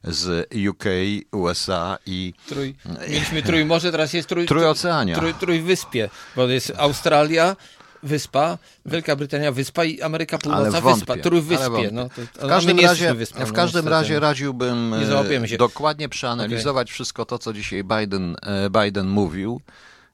[0.05, 0.85] z UK,
[1.33, 2.75] USA i Trój,
[3.09, 5.17] mieliśmy Trójmorze, teraz jest trój, Trójoceania.
[5.17, 7.57] Trój, trójwyspie, bo jest Australia,
[8.03, 11.91] wyspa, Wielka Brytania wyspa i Ameryka Północna wyspa, Trójwyspie.
[11.93, 13.91] No, to, W każdym, razie, wyspą, w no, każdym niestety.
[13.91, 19.61] razie radziłbym e, dokładnie przeanalizować wszystko to, co dzisiaj Biden, e, Biden mówił,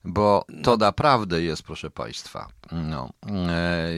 [0.05, 2.49] bo to naprawdę jest, proszę Państwa.
[2.73, 3.91] No, e,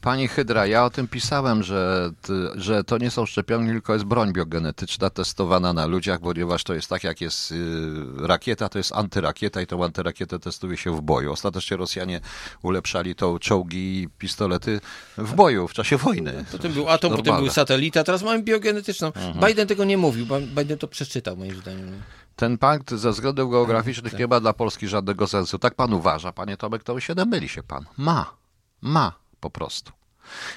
[0.00, 2.10] Pani Hydra, ja o tym pisałem, że,
[2.54, 6.88] że to nie są szczepionki, tylko jest broń biogenetyczna testowana na ludziach, ponieważ to jest
[6.88, 7.56] tak, jak jest y,
[8.18, 11.32] rakieta, to jest antyrakieta i tą antyrakietę testuje się w boju.
[11.32, 12.20] Ostatecznie Rosjanie
[12.62, 14.80] ulepszali to czołgi i pistolety
[15.18, 16.44] w boju, w czasie wojny.
[16.52, 17.44] Potem był atom, potem Normalne.
[17.44, 19.06] był satelita, teraz mamy biogenetyczną.
[19.06, 19.48] Mhm.
[19.48, 22.02] Biden tego nie mówił, Biden to przeczytał moim zdaniem.
[22.36, 25.58] Ten pakt ze względów geograficznych nie ma dla Polski żadnego sensu.
[25.58, 27.84] Tak pan uważa, panie Tomek, to się myli się pan.
[27.96, 28.36] Ma.
[28.82, 29.92] Ma po prostu.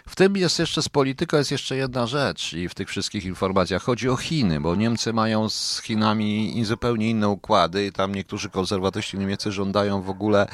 [0.08, 3.84] W tym jest jeszcze z polityką jest jeszcze jedna rzecz i w tych wszystkich informacjach
[3.84, 9.18] chodzi o Chiny, bo Niemcy mają z Chinami zupełnie inne układy i tam niektórzy konserwatyści
[9.18, 10.48] niemieccy żądają w ogóle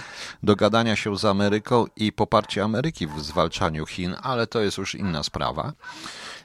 [0.43, 5.23] dogadania się z Ameryką i poparcia Ameryki w zwalczaniu Chin, ale to jest już inna
[5.23, 5.73] sprawa.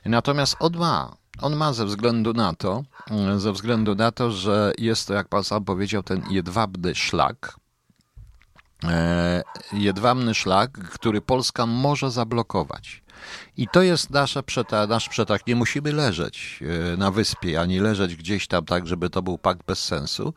[0.05, 2.83] Natomiast on ma, on ma ze względu na to,
[3.37, 7.60] ze względu na to, że jest to, jak pan sam powiedział, ten jedwabny szlak,
[9.72, 13.02] jedwabny szlak, który Polska może zablokować.
[13.56, 15.46] I to jest nasza przeta, nasz przetarg.
[15.46, 16.60] Nie musimy leżeć
[16.92, 20.34] e, na wyspie, ani leżeć gdzieś tam tak, żeby to był pakt bez sensu,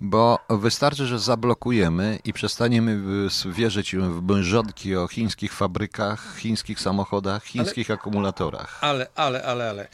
[0.00, 3.00] bo wystarczy, że zablokujemy i przestaniemy
[3.46, 8.78] wierzyć w mężonki o chińskich fabrykach, chińskich samochodach, chińskich ale, akumulatorach.
[8.80, 9.88] Ale, ale, ale, ale.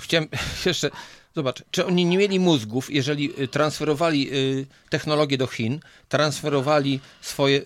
[0.00, 0.28] Chciałem
[0.66, 0.90] jeszcze
[1.38, 7.58] Zobacz, czy oni nie mieli mózgów, jeżeli y, transferowali y, technologię do Chin, transferowali swoje,
[7.58, 7.62] y,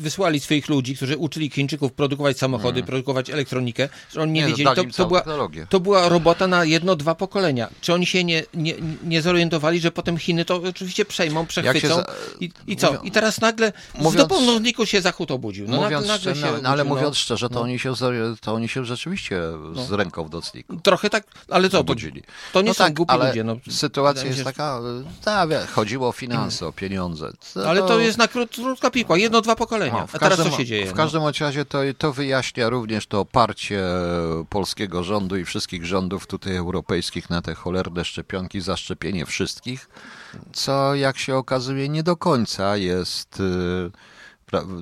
[0.00, 2.86] wysłali swoich ludzi, którzy uczyli Chińczyków produkować samochody, hmm.
[2.86, 5.22] produkować elektronikę, że oni nie, nie no, wiedzieli, to, to, była,
[5.68, 7.68] to była robota na jedno, dwa pokolenia.
[7.80, 12.06] Czy oni się nie, nie, nie zorientowali, że potem Chiny to oczywiście przejmą, przechwycą za...
[12.40, 12.86] i, i co?
[12.86, 13.02] Mówią...
[13.02, 14.14] I teraz nagle mówiąc...
[14.14, 15.66] z dopomniku się Zachód obudził.
[15.68, 17.60] No, mówiąc nagle, nagle się no, ale mówiąc szczerze, to, no.
[17.60, 17.92] oni się,
[18.40, 19.40] to oni się rzeczywiście
[19.74, 19.84] no.
[19.84, 20.76] z ręką w docniku.
[20.76, 21.78] Trochę tak, ale co?
[21.78, 22.22] Obudzili.
[22.52, 23.44] To, nie no są tak, głupi ludzie.
[23.44, 23.56] No.
[23.70, 24.80] Sytuacja jest taka,
[25.24, 27.32] tak, chodziło o finanse, o pieniądze.
[27.66, 29.87] Ale to jest na krótka piłka, jedno, dwa pokolenia.
[29.92, 30.86] A teraz co się dzieje?
[30.86, 31.32] W każdym no?
[31.40, 33.82] razie to, to wyjaśnia również to oparcie
[34.50, 39.88] polskiego rządu i wszystkich rządów tutaj europejskich na te cholerne szczepionki, zaszczepienie wszystkich,
[40.52, 43.90] co jak się okazuje nie do końca jest y,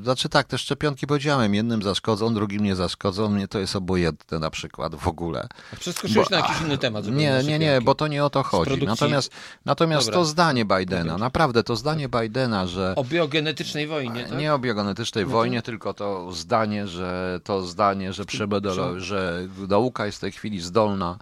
[0.03, 4.51] znaczy tak, te szczepionki powiedziałem, jednym zaszkodzą, drugim nie zaszkodzą, mnie to jest obojętne na
[4.51, 5.49] przykład w ogóle.
[5.81, 7.07] Przeskoczyłeś na jakiś inny temat.
[7.07, 8.87] Nie, nie, nie, bo to nie o to chodzi.
[8.87, 9.33] Natomiast,
[9.65, 12.95] natomiast to zdanie Bidena, naprawdę to zdanie Bidena, że...
[12.97, 14.39] O biogenetycznej wojnie, tak?
[14.39, 15.37] Nie o biogenetycznej no to...
[15.37, 20.61] wojnie, tylko to zdanie, że to zdanie, że, przebedolo, że nauka jest w tej chwili
[20.61, 21.19] zdolna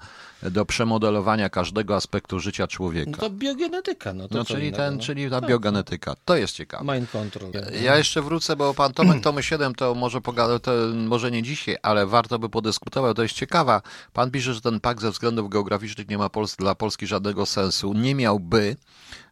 [0.51, 3.11] do przemodelowania każdego aspektu życia człowieka.
[3.11, 4.13] No to biogenetyka.
[4.13, 5.03] No, to no czyli, ten, no.
[5.03, 5.49] czyli ta tak.
[5.49, 6.15] biogenetyka.
[6.25, 6.95] To jest ciekawe.
[6.95, 7.51] Mind control.
[7.83, 11.77] Ja jeszcze wrócę, bo pan Tomek Tomy 7 to może pogada, to może nie dzisiaj,
[11.83, 13.17] ale warto by podyskutować.
[13.17, 13.83] To jest ciekawa.
[14.13, 17.93] Pan pisze, że ten pakt ze względów geograficznych nie ma Pols dla Polski żadnego sensu.
[17.93, 18.77] Nie miałby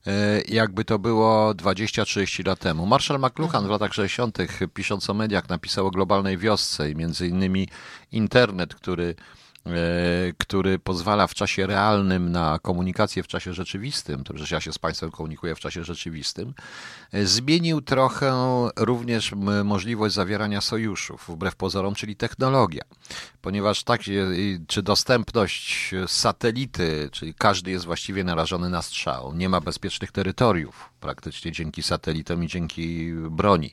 [0.06, 2.86] e, jakby to było 20-30 lat temu.
[2.86, 4.38] Marshall McLuhan w latach 60.,
[4.74, 7.68] pisząc o mediach, napisał o globalnej wiosce i między innymi
[8.12, 9.14] internet, który
[10.38, 14.78] który pozwala w czasie realnym na komunikację w czasie rzeczywistym, to przecież ja się z
[14.78, 16.54] Państwem komunikuję w czasie rzeczywistym,
[17.12, 18.32] e, zmienił trochę
[18.76, 19.32] również
[19.64, 22.82] możliwość zawierania sojuszów, wbrew pozorom, czyli technologia.
[23.42, 24.00] Ponieważ tak,
[24.66, 31.52] czy dostępność satelity, czyli każdy jest właściwie narażony na strzał, nie ma bezpiecznych terytoriów praktycznie
[31.52, 33.72] dzięki satelitom i dzięki broni.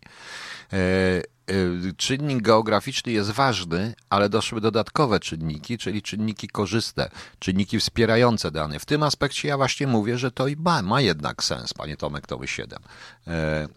[1.50, 7.10] Y, czynnik geograficzny jest ważny, ale doszły dodatkowe czynniki, czyli czynniki korzystne,
[7.40, 8.80] czynniki wspierające dane.
[8.80, 12.28] W tym aspekcie ja właśnie mówię, że to i ma, ma jednak sens, panie Tomek
[12.28, 12.80] Tomy 7.
[13.28, 13.68] E,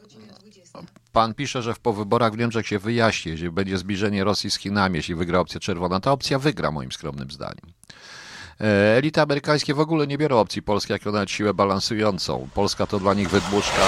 [1.12, 4.96] pan pisze, że po wyborach w Niemczech się wyjaśni, jeśli będzie zbliżenie Rosji z Chinami,
[4.96, 6.00] jeśli wygra opcja czerwona.
[6.00, 7.72] Ta opcja wygra, moim skromnym zdaniem.
[8.60, 12.48] E, elity amerykańskie w ogóle nie biorą opcji polskiej jako nawet siłę balansującą.
[12.54, 13.82] Polska to dla nich wydmuszka.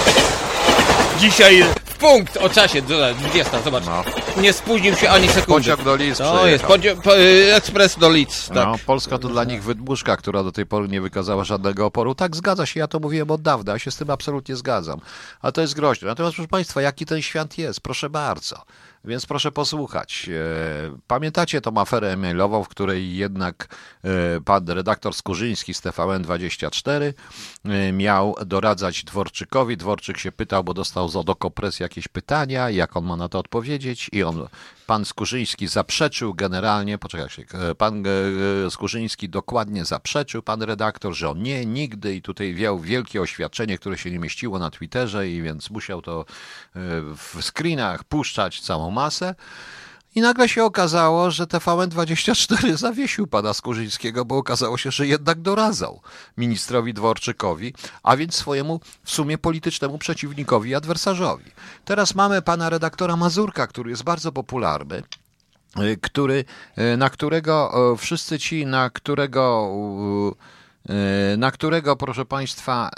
[1.25, 3.85] Dzisiaj w punkt o czasie, 20, zobacz.
[3.87, 4.05] No.
[4.43, 5.47] Nie spóźnił się ani sekundy.
[5.47, 6.77] Pociąg do Lidz To jest, po,
[7.17, 8.49] y, ekspres do Lidz.
[8.49, 8.57] Tak.
[8.57, 12.15] No, Polska to dla nich wydmuszka, która do tej pory nie wykazała żadnego oporu.
[12.15, 15.01] Tak, zgadza się, ja to mówiłem od dawna, ja się z tym absolutnie zgadzam.
[15.41, 16.09] Ale to jest groźne.
[16.09, 17.81] Natomiast proszę Państwa, jaki ten świat jest?
[17.81, 18.63] Proszę bardzo.
[19.05, 20.29] Więc proszę posłuchać.
[20.29, 23.69] E, pamiętacie tą aferę e-mailową, w której jednak
[24.05, 27.13] e, pan redaktor Skurzyński z TVN24
[27.65, 29.77] e, miał doradzać Dworczykowi.
[29.77, 34.11] Dworczyk się pytał, bo dostał z Odokopres jakieś pytania, jak on ma na to odpowiedzieć
[34.13, 34.49] i on
[34.87, 37.45] Pan Skurzyński zaprzeczył generalnie, poczekajcie,
[37.79, 38.05] pan
[38.71, 43.99] Skurzyński dokładnie zaprzeczył, pan redaktor, że on nie, nigdy i tutaj wiał wielkie oświadczenie, które
[43.99, 46.25] się nie mieściło na Twitterze i więc musiał to
[47.17, 49.35] w screenach puszczać całą masę.
[50.15, 56.01] I nagle się okazało, że TVN24 zawiesił pana Skurzyńskiego, bo okazało się, że jednak doradzał
[56.37, 61.51] ministrowi Dworczykowi, a więc swojemu w sumie politycznemu przeciwnikowi, adwersarzowi.
[61.85, 65.03] Teraz mamy pana redaktora Mazurka, który jest bardzo popularny
[65.79, 66.45] y, który,
[66.79, 69.71] y, na którego wszyscy ci, na którego
[71.37, 72.91] na którego, proszę Państwa,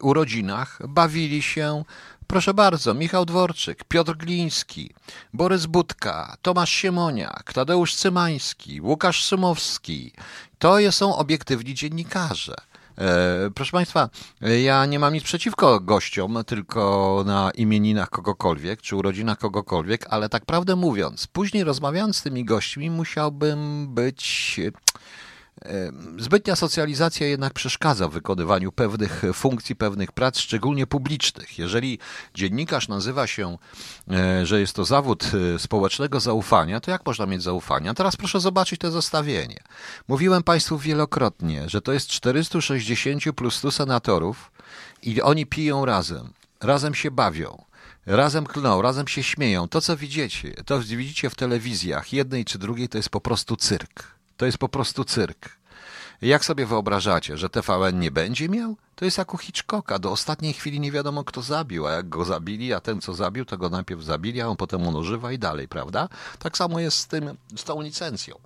[0.00, 1.84] urodzinach bawili się
[2.30, 4.90] Proszę bardzo, Michał Dworczyk, Piotr Gliński,
[5.32, 10.12] Borys Budka, Tomasz Siemoniak, Tadeusz Cymański, Łukasz Szymowski.
[10.58, 12.54] To są obiektywni dziennikarze.
[12.98, 14.08] E, proszę Państwa,
[14.62, 20.46] ja nie mam nic przeciwko gościom, tylko na imieninach kogokolwiek, czy urodzinach kogokolwiek, ale tak
[20.46, 24.60] prawdę mówiąc, później rozmawiając z tymi gośćmi, musiałbym być
[26.18, 31.58] Zbytnia socjalizacja jednak przeszkadza w wykonywaniu pewnych funkcji, pewnych prac, szczególnie publicznych.
[31.58, 31.98] Jeżeli
[32.34, 33.58] dziennikarz nazywa się,
[34.10, 37.94] e, że jest to zawód e, społecznego zaufania, to jak można mieć zaufanie?
[37.94, 39.60] Teraz proszę zobaczyć to zestawienie.
[40.08, 44.52] Mówiłem Państwu wielokrotnie, że to jest 460 plus 100 senatorów
[45.02, 47.64] i oni piją razem, razem się bawią.
[48.06, 49.68] Razem klną, razem się śmieją.
[49.68, 54.19] To, co widzicie, to widzicie w telewizjach, jednej czy drugiej, to jest po prostu cyrk.
[54.40, 55.48] To jest po prostu cyrk.
[56.22, 58.76] Jak sobie wyobrażacie, że TVN nie będzie miał?
[58.94, 59.98] To jest jak u Hitchcocka.
[59.98, 63.44] Do ostatniej chwili nie wiadomo, kto zabił, a jak go zabili, a ten, co zabił,
[63.44, 66.08] to go najpierw zabili, a on potem on używa i dalej, prawda?
[66.38, 68.38] Tak samo jest z, tym, z tą licencją.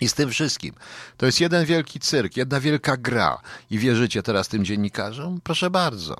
[0.00, 0.74] I z tym wszystkim.
[1.16, 3.40] To jest jeden wielki cyrk, jedna wielka gra.
[3.70, 5.40] I wierzycie teraz tym dziennikarzom?
[5.44, 6.16] Proszę bardzo.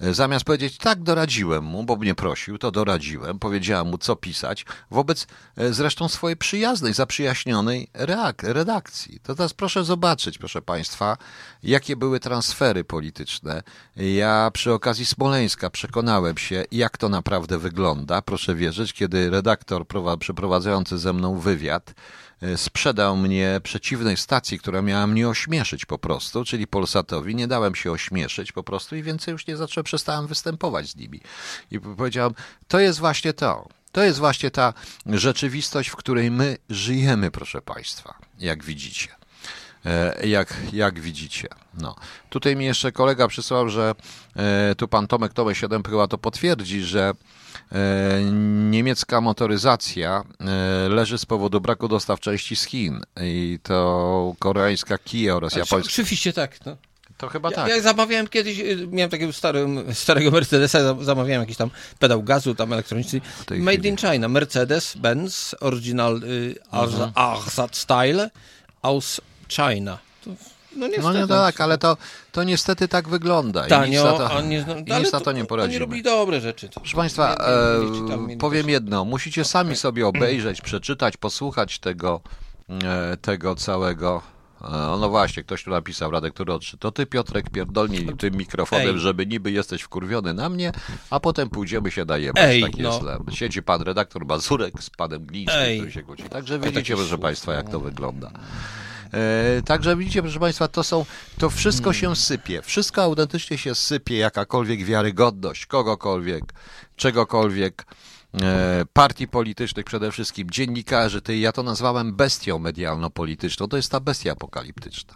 [0.00, 4.64] E, zamiast powiedzieć, tak, doradziłem mu, bo mnie prosił, to doradziłem, powiedziałem mu, co pisać,
[4.90, 7.88] wobec e, zresztą swojej przyjaznej, zaprzyjaźnionej
[8.42, 9.20] redakcji.
[9.22, 11.16] To teraz proszę zobaczyć, proszę Państwa,
[11.62, 13.62] jakie były transfery polityczne.
[13.96, 18.22] Ja przy okazji Smoleńska przekonałem się, jak to naprawdę wygląda.
[18.22, 19.86] Proszę wierzyć, kiedy redaktor
[20.18, 21.94] przeprowadzający ze mną wywiad,
[22.56, 27.34] sprzedał mnie przeciwnej stacji, która miała mnie ośmieszyć po prostu, czyli Polsatowi.
[27.34, 31.20] Nie dałem się ośmieszyć po prostu i więcej już nie zacząłem, przestałem występować z nimi.
[31.70, 32.34] I powiedziałem,
[32.68, 33.68] to jest właśnie to.
[33.92, 34.74] To jest właśnie ta
[35.06, 39.08] rzeczywistość, w której my żyjemy, proszę Państwa, jak widzicie.
[39.84, 41.48] E, jak, jak widzicie.
[41.74, 41.96] No.
[42.30, 43.94] Tutaj mi jeszcze kolega przysłał, że
[44.36, 47.14] e, tu pan Tomek Tomek 7 chyba to potwierdzi, że E,
[48.70, 55.36] niemiecka motoryzacja e, leży z powodu braku dostaw części z Chin i to koreańska Kia
[55.36, 55.92] oraz japońska.
[55.92, 56.66] Oczywiście tak.
[56.66, 56.76] No.
[57.18, 57.68] To chyba ja, tak.
[57.68, 62.72] Ja zamawiałem kiedyś, y, miałem takiego starego, starego Mercedesa, zamawiałem jakiś tam pedał gazu, tam
[62.72, 63.20] elektroniczny.
[63.50, 63.88] Made chwili.
[63.88, 67.68] in China, Mercedes-Benz, original y, mhm.
[67.72, 68.30] Style
[68.82, 69.98] aus China.
[70.24, 70.30] To
[70.76, 71.08] no, niestety.
[71.08, 71.96] no nie tak, ale to,
[72.32, 73.66] to niestety tak wygląda.
[73.66, 75.74] Tanio, I nic na to, nie, no, i nic na to nie poradzimy.
[75.74, 76.68] Oni robili dobre rzeczy.
[76.68, 76.80] To.
[76.80, 79.04] Proszę Państwa, e, powiem jedno.
[79.04, 82.20] Musicie sami sobie obejrzeć, przeczytać, posłuchać tego,
[82.84, 84.22] e, tego całego
[84.62, 84.68] e,
[85.00, 89.00] no właśnie, ktoś tu napisał, Radek Turodszy, to ty Piotrek pierdolnij tym mikrofonem, Ej.
[89.00, 90.72] żeby niby jesteś wkurwiony na mnie,
[91.10, 92.40] a potem pójdziemy się dajemy.
[92.40, 93.00] Ej, tak no.
[93.28, 93.38] jest.
[93.38, 96.22] Siedzi pan redaktor Mazurek z panem Glińskim, który się kłóci.
[96.22, 98.30] Także widzicie, proszę państwa, jak to wygląda.
[99.12, 101.04] E, także widzicie, proszę Państwa, to są,
[101.38, 102.62] to wszystko się sypie.
[102.62, 106.44] Wszystko autentycznie się sypie, jakakolwiek wiarygodność kogokolwiek,
[106.96, 107.86] czegokolwiek
[108.42, 114.00] e, partii politycznych przede wszystkim, dziennikarzy, tej, ja to nazwałem bestią medialno-polityczną, to jest ta
[114.00, 115.14] bestia apokaliptyczna.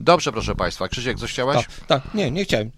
[0.00, 0.88] Dobrze, proszę Państwa.
[0.88, 1.56] Krzysiek, coś chciałeś?
[1.56, 2.14] Tak, tak.
[2.14, 2.70] nie, nie chciałem.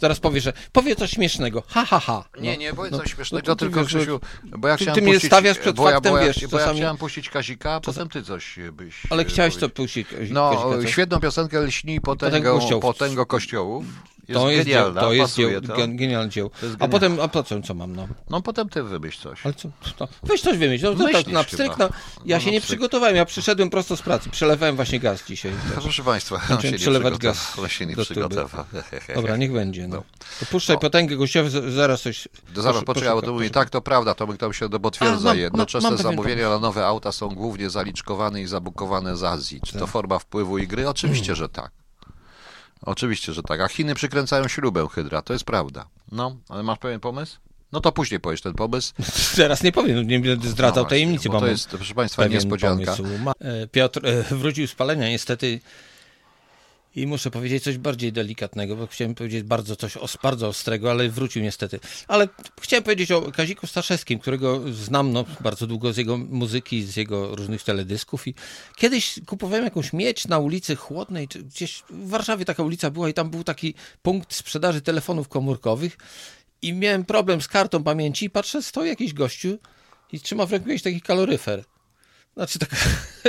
[0.00, 1.62] zaraz powiesz, że powie coś śmiesznego.
[1.68, 2.24] Ha, ha, ha.
[2.36, 5.00] No, nie, nie, powiedz no, coś śmiesznego, no, tylko wiesz, Krzysiu, bo ja ty, chciałem
[5.00, 7.72] ty mnie stawiasz przed bo faktem, ja, bo wiesz, ja, bo ja chciałem puścić Kazika,
[7.72, 9.02] a potem ty coś byś...
[9.10, 13.84] Ale chciałeś to puścić Kazika, No, świetną piosenkę Lśni potęgą, potęgo kościołów.
[14.28, 16.28] Jest to jest, genialna, to jest dzieł, to.
[16.28, 16.50] dzieło.
[16.78, 17.96] A potem, a po co, mam?
[17.96, 19.46] No, no potem ty wymyśl coś.
[19.46, 19.68] Ale co?
[20.00, 20.84] No, weź coś wymyśl.
[20.84, 21.88] No, to, tak, na pstryk, no,
[22.24, 24.30] ja no, się nie przygotowałem, ja przyszedłem prosto z pracy.
[24.30, 25.52] Przelewałem właśnie gaz dzisiaj.
[25.82, 27.58] Proszę Państwa, on się przelewać gaz.
[27.58, 28.64] On się nie przygotował.
[29.14, 29.88] Dobra, niech będzie.
[29.88, 30.02] No.
[30.40, 32.28] To puszczaj potęgę gościowi, zaraz coś...
[32.54, 35.34] To zaraz poczekaj, bo to mówi, tak, to prawda, to my tam się potwierdza.
[35.34, 39.60] Jednoczesne zamówienia na nowe auta są głównie zaliczkowane i zabukowane z Azji.
[39.60, 39.88] Czy to tak.
[39.88, 40.88] forma wpływu i gry?
[40.88, 41.85] Oczywiście, że tak.
[42.82, 43.60] Oczywiście, że tak.
[43.60, 45.86] A Chiny przykręcają śrubę Hydra, to jest prawda.
[46.12, 47.38] No, ale masz pewien pomysł?
[47.72, 48.94] No to później powiesz ten pomysł.
[49.36, 51.28] Teraz nie powiem, nie będę zdradzał no tajemnicy.
[51.28, 52.96] Bo to jest, proszę Państwa, niespodzianka.
[52.96, 53.30] Pomysł.
[53.40, 55.60] E, Piotr e, wrócił z palenia, niestety
[56.96, 61.08] i muszę powiedzieć coś bardziej delikatnego, bo chciałem powiedzieć bardzo coś os, bardzo ostrego, ale
[61.08, 61.80] wrócił niestety.
[62.08, 62.28] Ale
[62.60, 67.36] chciałem powiedzieć o Kaziku Staszewskim, którego znam no, bardzo długo z jego muzyki, z jego
[67.36, 68.34] różnych teledysków i
[68.76, 73.30] kiedyś kupowałem jakąś miedź na ulicy Chłodnej, gdzieś w Warszawie taka ulica była i tam
[73.30, 75.96] był taki punkt sprzedaży telefonów komórkowych
[76.62, 79.58] i miałem problem z kartą pamięci i patrzę, stoi jakiś gościu
[80.12, 81.64] i trzyma w ręku jakiś taki kaloryfer.
[82.36, 82.70] Znaczy tak,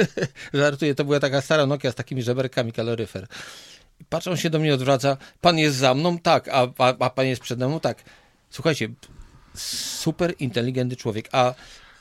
[0.54, 3.28] żartuję, to była taka stara Nokia z takimi żeberkami kaloryfer.
[4.02, 6.20] I patrzą się do mnie odwraca, pan jest za mną?
[6.20, 6.48] Tak.
[6.48, 7.80] A, a, a pan jest przede mną?
[7.80, 8.04] Tak.
[8.50, 8.90] Słuchajcie,
[9.56, 11.30] super inteligentny człowiek.
[11.32, 11.54] A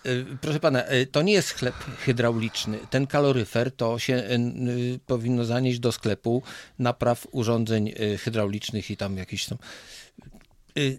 [0.07, 2.79] y, proszę pana, y, to nie jest chleb hydrauliczny.
[2.91, 6.43] Ten kaloryfer to się y, powinno zanieść do sklepu
[6.79, 9.59] napraw urządzeń hydraulicznych i tam jakieś są.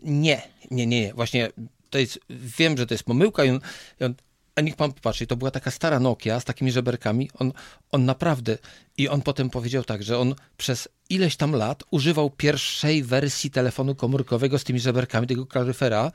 [0.03, 0.41] Nie,
[0.71, 1.13] nie, nie, nie.
[1.13, 1.49] Właśnie
[1.89, 3.59] to jest, wiem, że to jest pomyłka i on,
[4.01, 4.15] i on
[4.57, 7.29] a niech pan popatrzy, to była taka stara Nokia z takimi żeberkami.
[7.39, 7.53] On,
[7.91, 8.57] on naprawdę,
[8.97, 13.95] i on potem powiedział tak, że on przez ileś tam lat używał pierwszej wersji telefonu
[13.95, 16.11] komórkowego z tymi żeberkami, tego kaloryfera,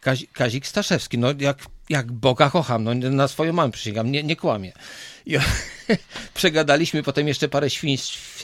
[0.00, 1.18] Kazi, Kazik Staszewski.
[1.18, 4.72] No jak, jak Boga kocham, no na swoją mamę przysięgam, nie, nie kłamie.
[5.26, 5.36] I
[6.34, 7.96] przegadaliśmy potem jeszcze parę świń,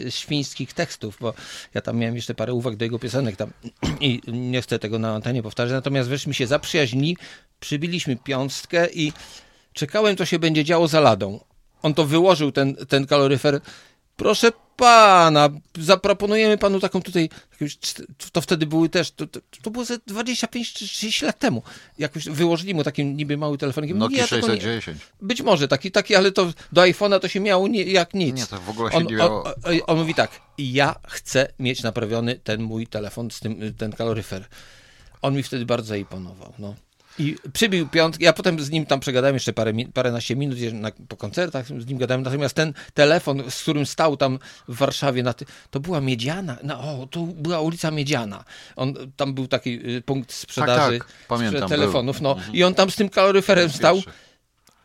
[0.08, 1.34] świńskich tekstów, bo
[1.74, 3.50] ja tam miałem jeszcze parę uwag do jego piosenek tam
[4.00, 7.16] i nie chcę tego na antenie powtarzać, natomiast wyśmy się zaprzyjaźnili,
[7.60, 9.12] przybiliśmy piąstkę i
[9.72, 11.40] czekałem, co się będzie działo za ladą.
[11.82, 13.60] On to wyłożył, ten, ten kaloryfer.
[14.22, 17.28] Proszę pana, zaproponujemy panu taką tutaj,
[18.32, 19.26] to wtedy były też, to,
[19.62, 21.62] to, było ze 25 czy 30 lat temu.
[21.98, 23.94] Jakoś wyłożyli mu taki niby mały telefonik.
[23.94, 24.98] Nokia ja 610.
[24.98, 28.36] Nie, być może taki, taki, ale to do iPhone'a to się miało nie, jak nic.
[28.36, 29.44] Nie, to w ogóle się on, nie miało.
[29.44, 33.92] On, on, on mówi tak, ja chcę mieć naprawiony ten mój telefon, z tym, ten
[33.92, 34.48] kaloryfer.
[35.22, 36.74] On mi wtedy bardzo imponował, no.
[37.18, 41.16] I przybił piątkę, ja potem z nim tam przegadałem jeszcze parę, paręnaście minut na, po
[41.16, 45.80] koncertach, z nim gadałem, natomiast ten telefon, z którym stał tam w Warszawie, ty, to
[45.80, 48.44] była Miedziana, no, o, to była ulica Miedziana.
[48.76, 51.26] On, tam był taki y, punkt sprzedaży tak, tak.
[51.28, 52.54] Pamiętam, telefonów, no mhm.
[52.54, 54.02] i on tam z tym kaloryferem stał.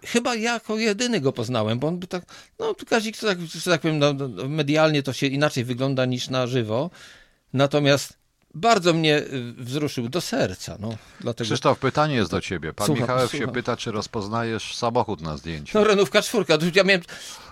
[0.04, 2.24] Chyba jako jedyny go poznałem, bo on był tak,
[2.60, 6.48] no Kazik, tak, że tak powiem, no, no, medialnie to się inaczej wygląda niż na
[6.48, 6.90] żywo,
[7.54, 8.17] natomiast
[8.58, 10.78] bardzo mnie y, wzruszył do serca.
[10.80, 11.48] No, dlatego...
[11.48, 12.74] Krzysztof, pytanie jest do ciebie.
[12.74, 13.48] Pan słucham, Michałek słucham.
[13.48, 15.78] się pyta, czy rozpoznajesz samochód na zdjęciu.
[15.80, 16.58] No Renówka czwórka.
[16.76, 17.02] Ja miałem...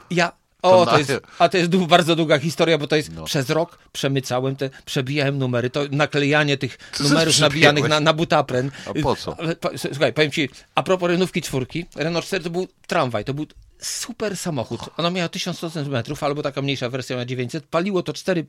[0.10, 0.32] Ja...
[0.62, 3.24] O, to jest, a to jest bardzo długa historia, bo to jest no.
[3.24, 8.72] przez rok przemycałem te, przebijałem numery, to naklejanie tych co numerów nabijanych na, na butapren.
[8.86, 9.38] A po co?
[9.78, 13.46] Słuchaj, powiem ci, a propos Renówki czwórki, Renault 4 to był tramwaj, to był
[13.80, 14.80] super samochód.
[14.98, 17.66] Ona miała 1100 cm, albo taka mniejsza wersja na 900.
[17.66, 18.46] Paliło to 4,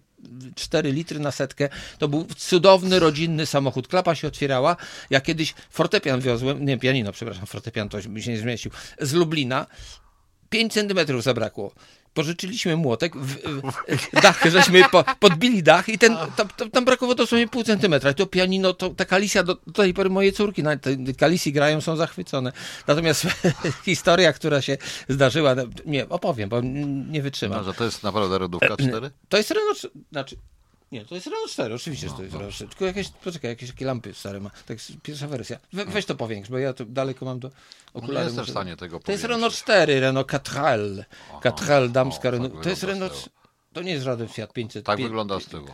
[0.55, 1.69] 4 litry na setkę.
[1.99, 3.89] To był cudowny, rodzinny samochód.
[3.89, 4.77] Klapa się otwierała.
[5.11, 9.67] Ja kiedyś fortepian wiozłem, nie pianino, przepraszam, fortepian to się nie zmieścił, z Lublina.
[10.51, 11.73] 5 centymetrów zabrakło
[12.17, 13.37] pożyczyliśmy młotek, w,
[13.89, 18.11] w, dach, żeśmy po, podbili dach i ten, tam, tam brakowało dosłownie pół centymetra.
[18.11, 21.53] I to pianino, to, ta kalisja, do, do tej pory moje córki na tej kalisji
[21.53, 22.53] grają, są zachwycone.
[22.87, 23.27] Natomiast
[23.85, 24.77] historia, która się
[25.09, 26.61] zdarzyła, no, nie, opowiem, bo
[27.11, 27.59] nie wytrzymam.
[27.59, 29.11] No, że to jest naprawdę rodówka 4?
[29.29, 29.55] To jest
[30.13, 30.37] znaczy,
[30.93, 32.39] nie, to jest Renault 4, oczywiście, no, że to jest no.
[32.39, 32.71] Renault 4.
[32.71, 34.51] Tylko jakieś, poczekaj, jakieś takie lampy stare ma.
[34.67, 35.59] Tak, pierwsza wersja.
[35.73, 37.51] We, weź to powiększ, bo ja tu daleko mam do
[37.95, 38.15] okularów.
[38.15, 41.05] No nie jestem w stanie tego To jest Renault 4, Renault Catrel.
[41.43, 42.55] Catrel, damska Renault.
[42.55, 43.29] Tak to jest Renault...
[43.73, 44.87] To nie jest żaden Fiat 500.
[44.87, 45.67] Tak wygląda z tyłu.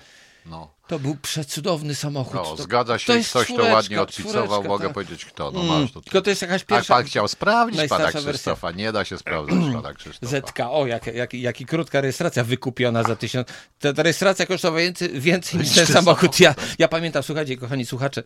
[0.46, 0.68] No.
[0.88, 2.34] To był przecudowny samochód.
[2.34, 4.94] No, to, zgadza się, to jest ktoś czwóreczka, to ładnie odpisował, mogę tak.
[4.94, 5.50] powiedzieć kto.
[5.50, 6.00] No mm, masz to.
[6.00, 6.94] Tylko to jest jakaś pierwsza...
[6.94, 8.84] A pan chciał sprawdzić pana Krzysztofa, wersja.
[8.84, 10.40] nie da się sprawdzać pana Krzysztofa.
[10.40, 13.48] ZKO, jak, jak, jak i krótka rejestracja wykupiona za tysiąc...
[13.78, 16.40] Ta, ta rejestracja kosztowała więcej, więcej niż ten samochód.
[16.40, 18.22] Ja, ja pamiętam, słuchajcie, kochani słuchacze,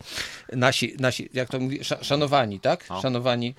[0.52, 2.90] nasi, nasi jak to mówi, szanowani, tak?
[2.90, 3.02] No.
[3.02, 3.55] Szanowani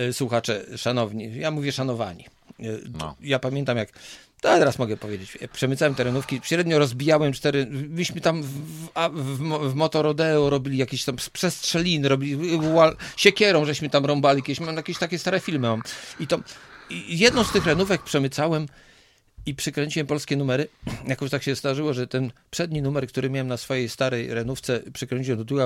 [0.00, 2.24] y, słuchacze, szanowni, ja mówię szanowani.
[2.60, 3.16] Y, no.
[3.20, 3.92] Ja pamiętam jak
[4.52, 5.38] to teraz mogę powiedzieć.
[5.52, 7.66] Przemycałem terenówki, średnio rozbijałem cztery.
[7.70, 8.48] Myśmy tam w,
[9.12, 9.38] w,
[9.70, 12.58] w Motorodeo robili jakieś tam przestrzeliny, robili
[13.16, 14.60] siekierą, żeśmy tam rąbali jakieś.
[14.60, 15.68] Mam jakieś takie stare filmy.
[15.68, 15.82] Mam.
[16.20, 16.38] I to
[16.90, 18.66] i jedną z tych renówek przemycałem
[19.46, 20.68] i przykręciłem polskie numery.
[21.08, 25.38] Jakoś tak się zdarzyło, że ten przedni numer, który miałem na swojej starej renówce, przykręciłem
[25.38, 25.60] do tyłu,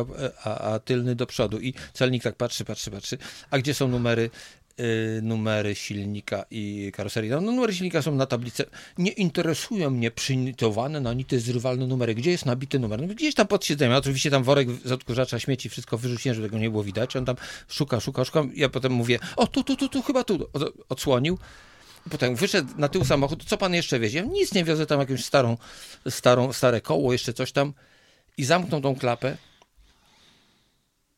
[0.45, 1.61] a, a, tylny do przodu.
[1.61, 3.19] I celnik tak patrzy, patrzy, patrzy.
[3.51, 4.31] A gdzie są numery
[5.23, 7.31] numery silnika i karoserii.
[7.31, 8.65] No, numery silnika są na tablicy.
[8.99, 12.15] Nie interesują mnie przynitowane na nity zrywalne numery.
[12.15, 13.03] Gdzie jest nabity numer?
[13.03, 13.97] No, gdzieś tam pod siedzeniem.
[13.97, 17.17] Oczywiście tam worek z odkurzacza śmieci, wszystko wyrzuciłem, żeby tego nie było widać.
[17.17, 17.37] On tam
[17.69, 18.45] szuka, szuka, szuka.
[18.55, 20.49] Ja potem mówię, o tu, tu, tu, tu, chyba tu.
[20.89, 21.39] Odsłonił.
[22.11, 24.23] Potem wyszedł na tył samochodu, co pan jeszcze wiezie?
[24.23, 25.57] Nic nie wiozę, tam jakąś starą,
[26.09, 27.73] starą, stare koło, jeszcze coś tam.
[28.37, 29.37] I zamknął tą klapę.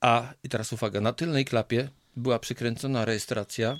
[0.00, 3.78] A, i teraz uwaga, na tylnej klapie była przykręcona rejestracja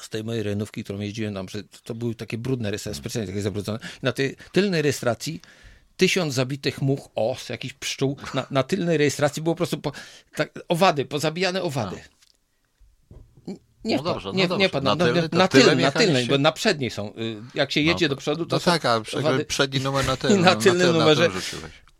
[0.00, 3.42] z tej mojej renówki, którą jeździłem tam, że to były takie brudne rejestracje, specjalnie takie
[3.42, 3.78] zabrudzone.
[4.02, 5.40] Na tej tylnej rejestracji
[5.96, 8.16] tysiąc zabitych much, os, jakiś pszczół.
[8.34, 9.92] Na, na tylnej rejestracji było po prostu po,
[10.36, 11.96] tak, owady, pozabijane owady.
[13.84, 16.52] Nie, no dobrze, nie, no nie, na, na, tylny, na, tyl, na tylnej, bo na
[16.52, 17.08] przedniej są.
[17.08, 19.44] Y, jak się jedzie no, do przodu, to no tak, a owady.
[19.44, 20.40] przedni numer na tylnym.
[20.40, 21.30] na tylnym na numerze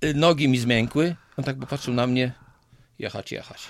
[0.04, 1.16] y, nogi mi zmiękły.
[1.36, 2.32] On tak popatrzył na mnie,
[2.98, 3.62] jechać, jechać.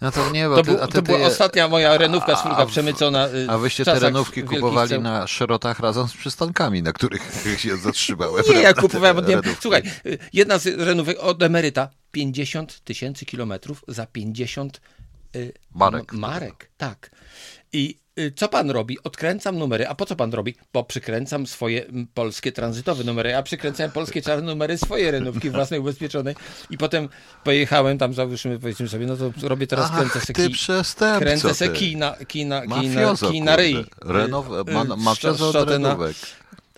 [0.00, 1.26] No to nie, bo to, ty, był, to była je...
[1.26, 3.28] ostatnia moja renówka czwórka przemycona.
[3.28, 7.22] Y, a wyście te renówki kupowali na szerotach razem z przystankami, na których
[7.62, 8.44] się zatrzymałem.
[8.48, 9.40] Nie, ja kupowałem od nie...
[9.60, 14.99] Słuchaj, y, jedna z renówek od emeryta 50 tysięcy kilometrów za 50 Y,
[15.74, 16.12] Marek.
[16.12, 17.10] M- Marek, tak.
[17.72, 18.98] I y, co pan robi?
[19.04, 19.88] Odkręcam numery.
[19.88, 20.54] A po co pan robi?
[20.72, 23.30] Bo przykręcam swoje polskie tranzytowe numery.
[23.30, 26.34] Ja przykręcałem polskie czarne numery swojej renówki własnej ubezpieczonej.
[26.70, 27.08] I potem
[27.44, 30.42] pojechałem tam, załóżmy, powiedzmy sobie, no to robię teraz, kręcę Ach, se ty
[31.18, 31.74] kręcę se ty.
[31.74, 33.74] kij na, kij na, kij na, Mafiozo, kij na ryj.
[34.00, 34.96] Renow- Y, y,
[35.50, 35.96] szczotę na-.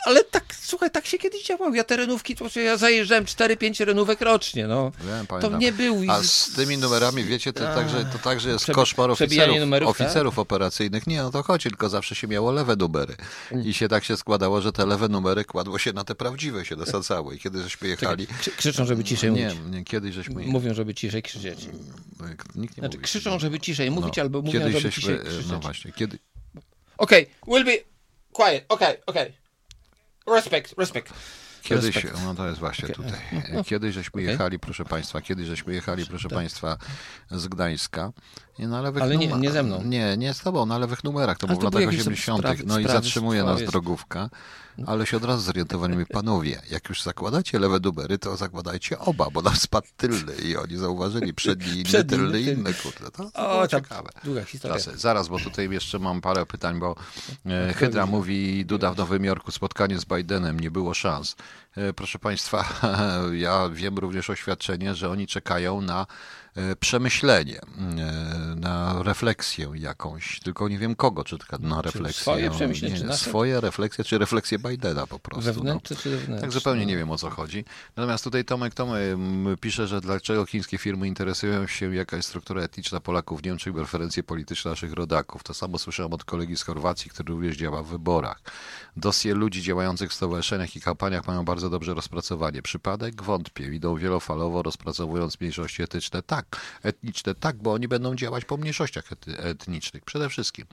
[0.06, 1.74] Ale tak, słuchaj, tak się kiedyś działało.
[1.74, 4.92] Ja te renówki, to ja zajeżdżałem 4-5 renówek rocznie, no.
[5.06, 6.02] Wiem, to nie był...
[6.08, 10.06] A z tymi numerami, wiecie, to także, to także jest Przebi- koszmar oficerów, numerów, tak?
[10.06, 11.06] oficerów operacyjnych.
[11.06, 13.16] Nie, o to chodzi, tylko zawsze się miało lewe numery.
[13.64, 16.76] I się tak się składało, że te lewe numery kładło się na te prawdziwe, się
[16.76, 17.36] dosadzały.
[17.36, 18.26] I kiedy żeśmy jechali...
[18.26, 19.60] Krzy- krzyczą, żeby ciszej Nie, mówić.
[19.70, 20.42] nie, kiedyś żeśmy...
[20.46, 21.68] Mówią, żeby ciszej krzyczeć.
[22.54, 23.04] Nikt nie Znaczy, mówi.
[23.04, 25.62] krzyczą, żeby ciszej mówić, No, albo mówią, żeby żeśmy, ciszej No krzyczeć.
[25.62, 26.18] właśnie, kiedy...
[26.98, 27.72] Okej, will be
[28.32, 29.41] quiet, okej, okej.
[30.26, 31.12] Respect, respect.
[31.62, 32.18] Kiedyś, Respekt.
[32.24, 33.20] no to jest właśnie tutaj.
[33.66, 34.26] Kiedyś żeśmy Okej.
[34.32, 36.76] jechali, proszę Państwa, kiedyś żeśmy jechali, proszę Państwa,
[37.30, 38.12] z Gdańska.
[38.58, 39.82] I na lewych Ale nie- numer- nie ze mną.
[39.84, 42.38] Nie, nie z tobą, na lewych numerach, to było w latach jakieś 80.
[42.38, 44.30] sprawy- no i zatrzymuje nas drogówka,
[44.86, 49.30] ale się od razu zorientowali mi, panowie, jak już zakładacie lewe numery, to zakładajcie oba,
[49.30, 52.52] bo nam spadł tylny i oni zauważyli przedni inny, Przedni, tylny tylny.
[52.52, 53.10] inny, kurde.
[53.10, 54.10] To, to O, ciekawe.
[54.24, 54.76] długa historia.
[54.76, 54.98] Czasy.
[54.98, 56.96] Zaraz, bo tutaj jeszcze mam parę pytań, bo
[57.46, 61.36] e, Hydra mówi, Duda w Nowym Jorku, spotkanie z Bidenem, nie było szans.
[61.76, 62.64] E, Proszę Państwa,
[63.32, 66.06] ja wiem również oświadczenie, że oni czekają na
[66.80, 72.22] przemyślenie, e, na refleksję jakąś, tylko nie wiem kogo, czy tylko na refleksję.
[72.22, 73.24] swoje no, przemyślenie, nie, czy nasze?
[73.24, 75.46] Swoje refleksje, czy refleksję Bidena po prostu.
[75.46, 75.54] no.
[75.54, 76.40] Wewnętrzne czy zewnętrzne?
[76.40, 77.64] Tak zupełnie nie wiem o co chodzi.
[77.96, 79.16] Natomiast tutaj Tomek Tomy
[79.60, 84.22] pisze, że dlaczego chińskie firmy interesują się jaka jest struktura etniczna Polaków w Niemczech, preferencje
[84.22, 85.42] polityczne naszych rodaków.
[85.42, 88.40] To samo słyszałem od kolegi z Chorwacji, który również działa w wyborach.
[88.96, 92.62] Dosie ludzi działających w stowarzyszeniach i kampaniach mają bardzo dobrze rozpracowanie.
[92.62, 93.22] Przypadek?
[93.22, 93.74] Wątpię.
[93.74, 96.22] Idą wielofalowo, rozpracowując mniejszości etyczne.
[96.22, 96.41] Tak,
[96.82, 99.04] etniczne, tak, bo oni będą działać po mniejszościach
[99.38, 100.04] etnicznych.
[100.04, 100.66] Przede wszystkim.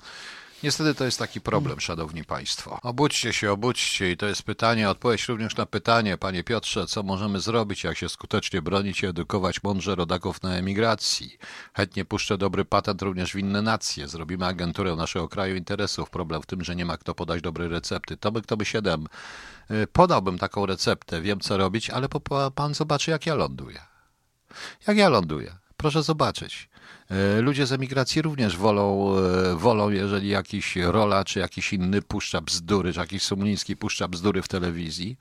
[0.63, 2.80] Niestety to jest taki problem, szanowni państwo.
[2.84, 7.39] Obudźcie się, obudźcie i to jest pytanie, odpowiedź również na pytanie, panie Piotrze, co możemy
[7.39, 11.38] zrobić, jak się skutecznie bronić i edukować mądrze rodaków na emigracji.
[11.74, 14.07] Chętnie puszczę dobry patent również w inne nacje.
[14.07, 16.09] Zrobimy agenturę naszego kraju interesów.
[16.09, 18.17] Problem w tym, że nie ma kto podać dobrej recepty.
[18.17, 19.07] Tomek to by 7.
[19.93, 22.07] Podałbym taką receptę, wiem co robić, ale
[22.55, 23.88] pan zobaczy, jak ja ląduję.
[24.88, 25.56] Jak ja ląduję.
[25.78, 26.68] Proszę zobaczyć.
[27.10, 32.41] E, Ludzie z emigracji również wolą, e, wolą, jeżeli jakiś rola, czy jakiś inny puszcza
[32.41, 35.18] bzdury, czy jakiś Sumliński puszcza bzdury w telewizji.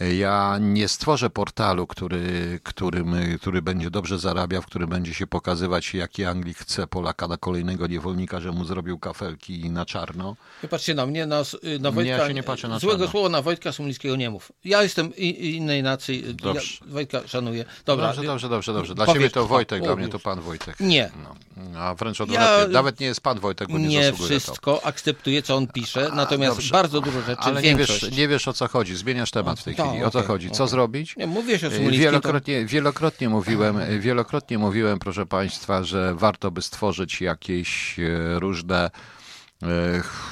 [0.00, 5.26] E, Ja nie stworzę portalu, który, którym, który będzie dobrze zarabiał, w którym będzie się
[5.26, 10.36] pokazywać, jaki Anglik chce Polaka na kolejnego niewolnika, że mu zrobił kafelki na czarno.
[10.62, 11.36] Nie patrzcie na mnie, na,
[11.80, 12.16] na Nie, Wojtka.
[12.16, 13.10] ja się nie patrzę na Złego czarno.
[13.10, 14.52] słowa na Wojtka Sumlickiego nie mów.
[14.64, 16.34] Ja jestem i, innej nacji.
[16.34, 16.78] Dobrze.
[16.86, 17.64] Ja Wojtka szanuję.
[17.86, 18.06] Dobra.
[18.06, 18.94] Dobrze, dobrze, dobrze, dobrze.
[18.94, 20.80] Dla Powiedz- ciebie to Wojtek, dla mnie to pan Wojtek.
[20.80, 21.10] Nie.
[21.56, 22.72] No, a wręcz odwrotnie.
[22.72, 24.40] Nawet nie jest pan Wojtek, bo nie, Nie zasługuje to.
[24.40, 26.72] wszystko akceptuję, co on pisze, natomiast dobrze.
[26.72, 28.96] bardzo dużo rzeczy, Ale nie wiesz, nie wiesz o co chodzi.
[28.96, 30.04] Zmieniasz temat w tej tak, chwili.
[30.04, 30.50] O co chodzi?
[30.50, 30.70] Co okej.
[30.70, 31.16] zrobić?
[31.16, 36.50] Nie, mówię się o E, Sumulickim, Wielokrotnie, wielokrotnie mówiłem, wielokrotnie mówiłem, proszę Państwa, że warto
[36.50, 38.90] by stworzyć jakieś e, różne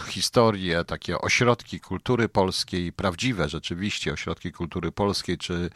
[0.09, 5.71] historie, takie ośrodki kultury polskiej, prawdziwe rzeczywiście ośrodki kultury polskiej, czy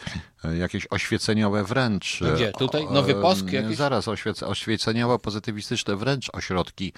[0.45, 2.21] e, jakieś oświeceniowe wręcz.
[2.21, 2.53] No gdzie?
[2.53, 2.87] Tutaj?
[2.91, 3.77] Nowy E, Posk jakiś?
[3.77, 6.93] Zaraz, oświec, oświeceniowo-pozytywistyczne wręcz ośrodki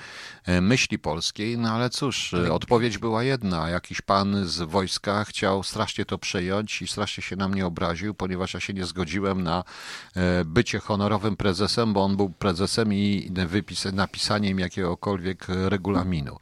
[0.44, 3.68] e, myśli polskiej, no ale cóż, e, odpowiedź była jedna.
[3.68, 8.55] Jakiś pan z wojska chciał strasznie to przejąć i strasznie się na mnie obraził, ponieważ
[8.55, 9.64] ja się nie zgodziłem na
[10.16, 13.32] e, bycie honorowym prezesem, bo on był prezesem i
[13.92, 16.41] napisaniem jakiegokolwiek e, regulaminu.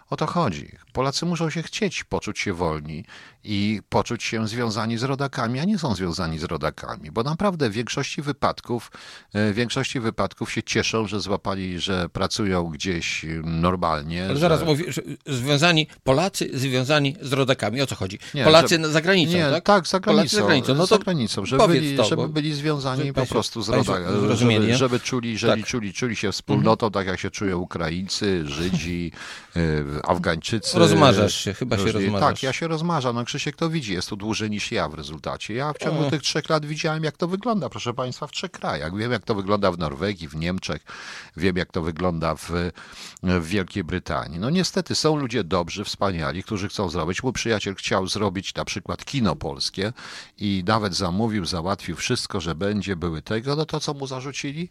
[0.11, 0.71] O to chodzi.
[0.93, 3.05] Polacy muszą się chcieć poczuć się wolni
[3.43, 7.73] i poczuć się związani z rodakami, a nie są związani z rodakami, bo naprawdę w
[7.73, 8.91] większości wypadków,
[9.33, 14.25] e, w większości wypadków się cieszą, że złapali, że pracują gdzieś e, normalnie.
[14.25, 17.81] Ale zaraz że związani, Polacy związani z rodakami.
[17.81, 18.19] O co chodzi?
[18.33, 19.63] Nie, Polacy że- za granicą, nie, tak?
[19.63, 20.37] tak, za Polacy granicą.
[20.37, 20.73] za granicą.
[20.75, 24.05] No to za granicą, żeby byli, to, żeby byli związani żeby po prostu z rodakami,
[24.37, 25.71] żeby, żeby czuli, jeżeli Tak.
[25.71, 29.11] czuli, czuli się wspólnotą, tak jak się czują Ukraińcy, Żydzi,
[29.55, 29.61] e,
[30.03, 30.79] Afgańczycy.
[30.79, 32.29] Rozmarzasz się, chyba się różni- rozmarzasz.
[32.29, 33.15] Tak, ja się rozmarzam.
[33.15, 35.53] No Krzysiek to widzi, jest tu dłużej niż ja w rezultacie.
[35.53, 38.97] Ja w ciągu tych trzech lat widziałem, jak to wygląda, proszę Państwa, w trzech krajach.
[38.97, 40.81] Wiem, jak to wygląda w Norwegii, w Niemczech,
[41.37, 42.49] wiem, jak to wygląda w,
[43.23, 44.39] w Wielkiej Brytanii.
[44.39, 47.23] No niestety są ludzie dobrzy, wspaniali, którzy chcą zrobić.
[47.23, 49.93] Mój przyjaciel chciał zrobić na przykład kino polskie
[50.37, 54.69] i nawet zamówił, załatwił wszystko, że będzie, były tego, no to co mu zarzucili?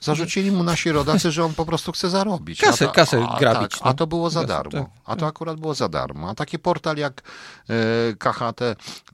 [0.00, 2.60] Zarzucili mu nasi rodacy, że on po prostu chce zarobić.
[2.60, 3.90] Kasę- a, ta- kasę a, grabić, Tak, no.
[3.90, 4.70] a to było za darmo.
[4.70, 6.28] tak, A to akurat było za darmo.
[6.30, 7.22] A taki portal jak
[7.70, 7.74] e,
[8.18, 8.60] KHT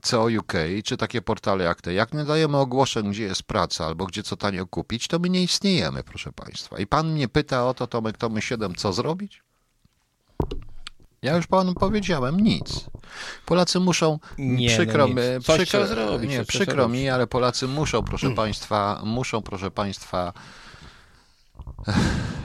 [0.01, 0.53] CO UK,
[0.83, 4.37] czy takie portale jak te, jak nie dajemy ogłoszeń, gdzie jest praca albo gdzie co
[4.37, 6.77] tanio kupić, to my nie istniejemy, proszę Państwa.
[6.79, 9.43] I Pan mnie pyta o to, Tomek Tomy 7, co zrobić?
[11.21, 12.85] Ja już panu powiedziałem, nic.
[13.45, 15.15] Polacy muszą, Nie, no przykro nic.
[15.15, 15.21] mi,
[15.55, 20.33] przykro, zrobić, nie, przykro mi, ale Polacy muszą, proszę państwa, muszą, proszę państwa,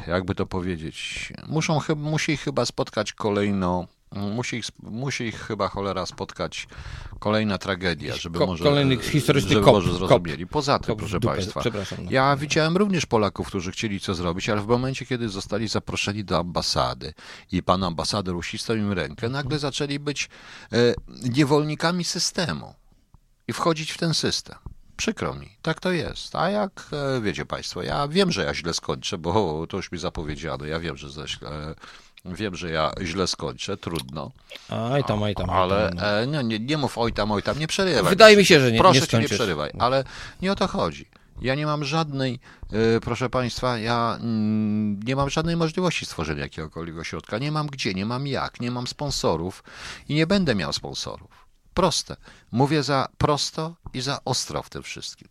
[0.07, 6.07] jakby to powiedzieć, muszą, musi ich chyba spotkać kolejno, musi ich, musi ich chyba cholera
[6.07, 6.69] spotkać
[7.19, 9.99] kolejna tragedia, żeby Ko- może, kolejny historyczny żeby kop, może kop.
[9.99, 10.47] zrozumieli.
[10.47, 12.11] Poza tym, Kop proszę dupę, państwa, przepraszam, no.
[12.11, 16.39] ja widziałem również Polaków, którzy chcieli co zrobić, ale w momencie, kiedy zostali zaproszeni do
[16.39, 17.15] ambasady
[17.53, 20.29] i pan ambasador uścisnął im rękę, nagle zaczęli być
[20.73, 20.77] e,
[21.31, 22.75] niewolnikami systemu
[23.49, 24.57] i wchodzić w ten system.
[24.99, 26.35] Przykro mi, tak to jest.
[26.37, 29.99] A jak e, wiecie Państwo, ja wiem, że ja źle skończę, bo to już mi
[29.99, 30.65] zapowiedziano.
[30.65, 31.75] Ja wiem, że ze, źle-
[32.25, 34.31] wiem, że ja źle skończę, trudno.
[34.69, 35.51] Aj tam, aj tam.
[35.51, 36.07] Ale tam, no.
[36.07, 38.11] e, nie, nie, nie mów oj tam, oj tam, nie przerywaj.
[38.11, 40.05] Wydaje mi się, że nie- Proszę nie cię, nie przerywaj, ale
[40.43, 41.07] nie o to chodzi.
[41.41, 42.41] Ja nie mam żadnej,
[42.73, 47.39] e, proszę Państwa, ja mm, nie mam żadnej możliwości stworzenia jakiegokolwiek ośrodka.
[47.39, 49.65] Nie mam gdzie, nie mam jak, nie mam sponsorów
[50.09, 51.48] i nie będę miał sponsorów.
[51.79, 52.17] Proste.
[52.53, 55.29] Mówię za prosto i za ostro w tym wszystkim.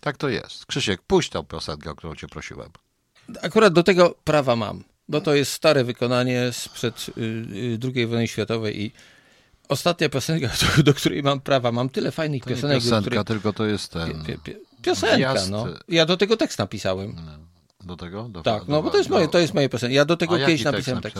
[0.00, 0.66] Tak to jest.
[0.66, 2.70] Krzysiek, puść tą piosenkę, o którą cię prosiłem.
[3.42, 8.28] Akurat do tego prawa mam, bo to jest stare wykonanie sprzed y, y, II wojny
[8.28, 8.92] światowej i
[9.68, 10.50] ostatnia piosenka,
[10.84, 11.72] do, której mam prawa.
[11.72, 13.26] Mam tyle fajnych To nie piosenek, do piosenka, których...
[13.26, 14.24] tylko to jest ten...
[14.24, 15.66] Pie, pie, piosenka, Wjazd- no.
[15.88, 17.16] Ja do tego tekst napisałem.
[17.80, 18.28] Do tego?
[18.28, 19.94] Do, Tak, do- no bo to jest moje, to jest moje piosenka.
[19.94, 21.18] Ja do tego A kiedyś napisałem tekst.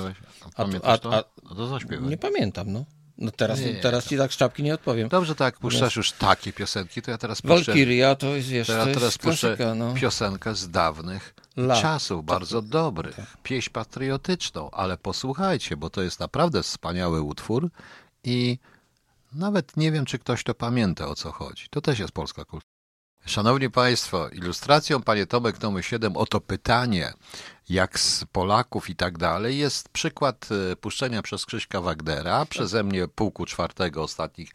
[0.56, 1.14] A- a- to?
[1.14, 2.08] a- No to zaśpiewaj.
[2.10, 2.84] Nie pamiętam, no.
[3.22, 5.08] No teraz, Nie, teraz ci tak z czapki nie odpowiem.
[5.08, 8.78] Dobrze, tak, puszczasz już takie piosenki, to ja teraz puszczę, Walkiria to jest, to to
[8.78, 9.94] ja jest teraz puszczę klasyka, no.
[9.94, 11.82] piosenkę z dawnych Lat.
[11.82, 11.82] Tak.
[11.82, 13.16] czasów, bardzo dobrych.
[13.42, 17.70] Pieśń patriotyczną, ale posłuchajcie, bo to jest naprawdę wspaniały utwór
[18.24, 18.58] i
[19.32, 21.66] nawet nie wiem, czy ktoś to pamięta, o co chodzi.
[21.70, 22.71] To też jest polska kultura.
[23.26, 27.12] Szanowni Państwo, ilustracją, panie Tomek, numer 7, oto pytanie,
[27.68, 33.08] jak z Polaków i tak dalej, jest przykład e, puszczenia przez Krzyśka Wagnera, przeze mnie
[33.08, 34.50] pułku czwartego ostatnich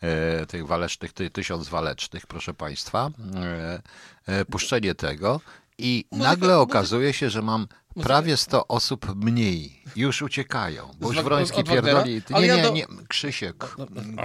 [0.00, 3.82] e, tych walecznych, ty, tysiąc walecznych, proszę Państwa, e,
[4.26, 5.40] e, puszczenie tego.
[5.78, 7.66] I nagle okazuje się, że mam
[8.02, 12.02] prawie 100 osób mniej, już uciekają, bo Z już Wag- Wroński od Wagnera?
[12.02, 13.56] pierdoli, nie, nie, nie, Krzysiek,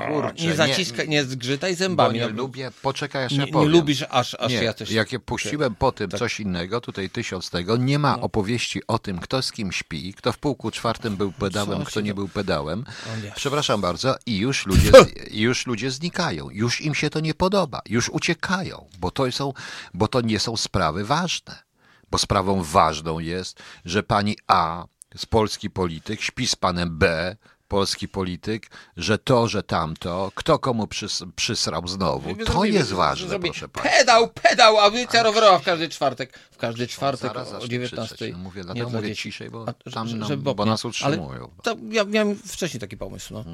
[0.07, 2.19] kurczę, Nie zaciskaj, nie zgrzytaj zębami.
[2.19, 2.33] nie no.
[2.33, 3.69] lubię, poczekaj, aż nie, ja nie powiem.
[3.71, 4.91] lubisz aż, aż Nie, ja też...
[4.91, 6.19] jak ja puściłem po tym Tak.
[6.19, 10.31] coś innego, tutaj tysiąc tego, nie ma opowieści o tym, kto z kim śpi, kto
[10.31, 12.85] w pułku czwartym był pedałem, kto nie był pedałem.
[13.23, 13.31] Nie.
[13.35, 14.91] Przepraszam bardzo, i już ludzie,
[15.31, 19.53] już ludzie znikają, już im się to nie podoba, już uciekają, bo to, są,
[19.93, 21.66] bo to nie są sprawy ważne.
[22.11, 24.85] Bo sprawą ważną jest, że pani A,
[25.15, 27.35] z polski polityk, śpi z panem B,
[27.67, 33.27] polski polityk, że to, że tamto, kto komu przys, przysrał znowu, to Zrobimy- jest ważne,
[33.29, 33.97] zrobi- proszę państwa.
[33.97, 36.39] Pedał, pedał, audycja rowerowa w każdy czwartek.
[36.51, 38.15] W każdy czwartek o zacznę 19.
[38.15, 38.33] krzyczeć.
[38.33, 41.39] No mówię, dlatego dla mówię ciszej, bo A, tam nam- żeby bo nas utrzymują.
[41.43, 43.45] Ale to ja miałem wcześniej taki pomysł, no.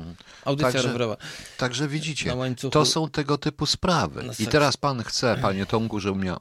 [0.45, 1.17] Audycja Także- rowerowa.
[1.57, 2.35] Także widzicie,
[2.71, 4.23] to są tego typu sprawy.
[4.39, 6.37] I teraz pan chce, panie Tomku, żebym ja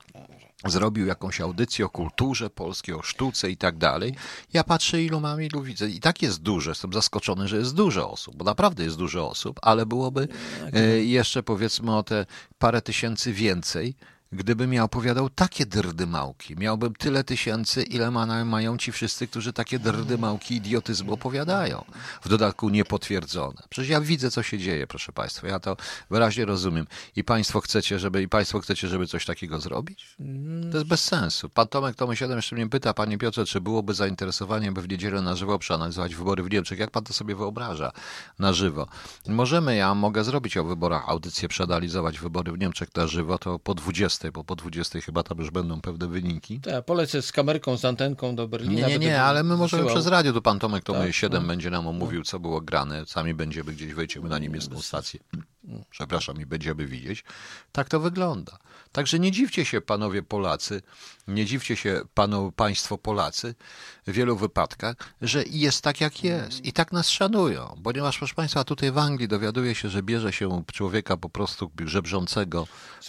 [0.66, 4.14] zrobił jakąś audycję o kulturze polskiej, o sztuce i tak dalej.
[4.52, 5.88] Ja patrzę, ilu mam, ilu widzę.
[5.88, 6.70] I tak jest dużo.
[6.70, 10.28] Jestem zaskoczony, że jest dużo osób, bo naprawdę jest dużo osób, ale byłoby
[10.64, 12.26] Tak, e, jeszcze powiedzmy o te
[12.58, 13.94] parę tysięcy więcej,
[14.32, 16.56] gdybym ja opowiadał takie drdymałki.
[16.56, 21.84] Miałbym tyle tysięcy, ile ma, mają ci wszyscy, którzy takie drdymałki idiotyzmu opowiadają.
[22.22, 23.62] W dodatku niepotwierdzone.
[23.68, 25.48] Przecież ja widzę, co się dzieje, proszę Państwa.
[25.48, 25.76] Ja to
[26.10, 26.86] wyraźnie rozumiem.
[27.16, 30.16] I Państwo chcecie, żeby, i Państwo chcecie, żeby coś takiego zrobić?
[30.70, 31.48] To jest bez sensu.
[31.48, 35.22] Pan Tomek Tomy 7 jeszcze mnie pyta, Panie Piotrze, czy byłoby zainteresowanie, by w niedzielę
[35.22, 36.78] na żywo przeanalizować wybory w Niemczech?
[36.78, 37.92] Jak Pan to sobie wyobraża
[38.38, 38.86] na żywo?
[39.28, 43.74] Możemy, ja mogę zrobić o wyborach audycję, przeanalizować wybory w Niemczech na żywo, to po
[43.74, 46.60] 20, bo po 20 chyba tam już będą pewne wyniki.
[46.66, 48.88] Ja polecę z kamerką, z antenką do Berlina.
[48.88, 50.02] Nie, nie, nie, ale my możemy wysyłał.
[50.02, 53.34] przez radio, tu pan Tomek Tomy Tak, 7 będzie nam omówił, co było grane, sami
[53.34, 55.20] będziemy gdzieś, wejdziemy na niemiecką stację,
[55.90, 57.24] przepraszam, i będziemy widzieć.
[57.72, 58.58] Tak to wygląda.
[58.92, 60.82] Także nie dziwcie się, panowie Polacy,
[61.28, 63.54] nie dziwcie się, panu, państwo Polacy,
[64.06, 68.64] w wielu wypadkach, że jest tak, jak jest i tak nas szanują, ponieważ, proszę państwa,
[68.64, 72.66] tutaj w Anglii dowiaduje się, że bierze się człowieka po prostu żebrzącego.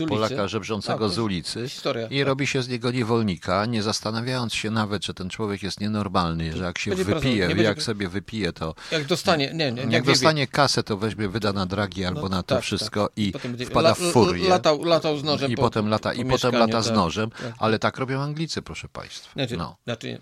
[0.10, 2.28] Polaka żebrzącego Tak, z ulicy historia, i tak.
[2.28, 6.64] robi się z niego niewolnika, nie zastanawiając się nawet, że ten człowiek jest nienormalny, że
[6.64, 10.04] jak się Będzie wypije, jak będzie- sobie wypije, to Jak dostanie, nie, nie, jak, jak
[10.06, 13.18] dostanie kasę, to weźmie, wyda na dragi albo No, na to tak, wszystko tak.
[13.18, 14.50] i Potem będzie wpada w furię.
[14.50, 17.54] Latał, latał z nożem I po, potem lata, i potem lata z tak, nożem, tak.
[17.60, 19.32] ale tak robią Anglicy, proszę Państwa.
[19.34, 19.76] Znaczy, No.
[19.84, 20.22] znaczy,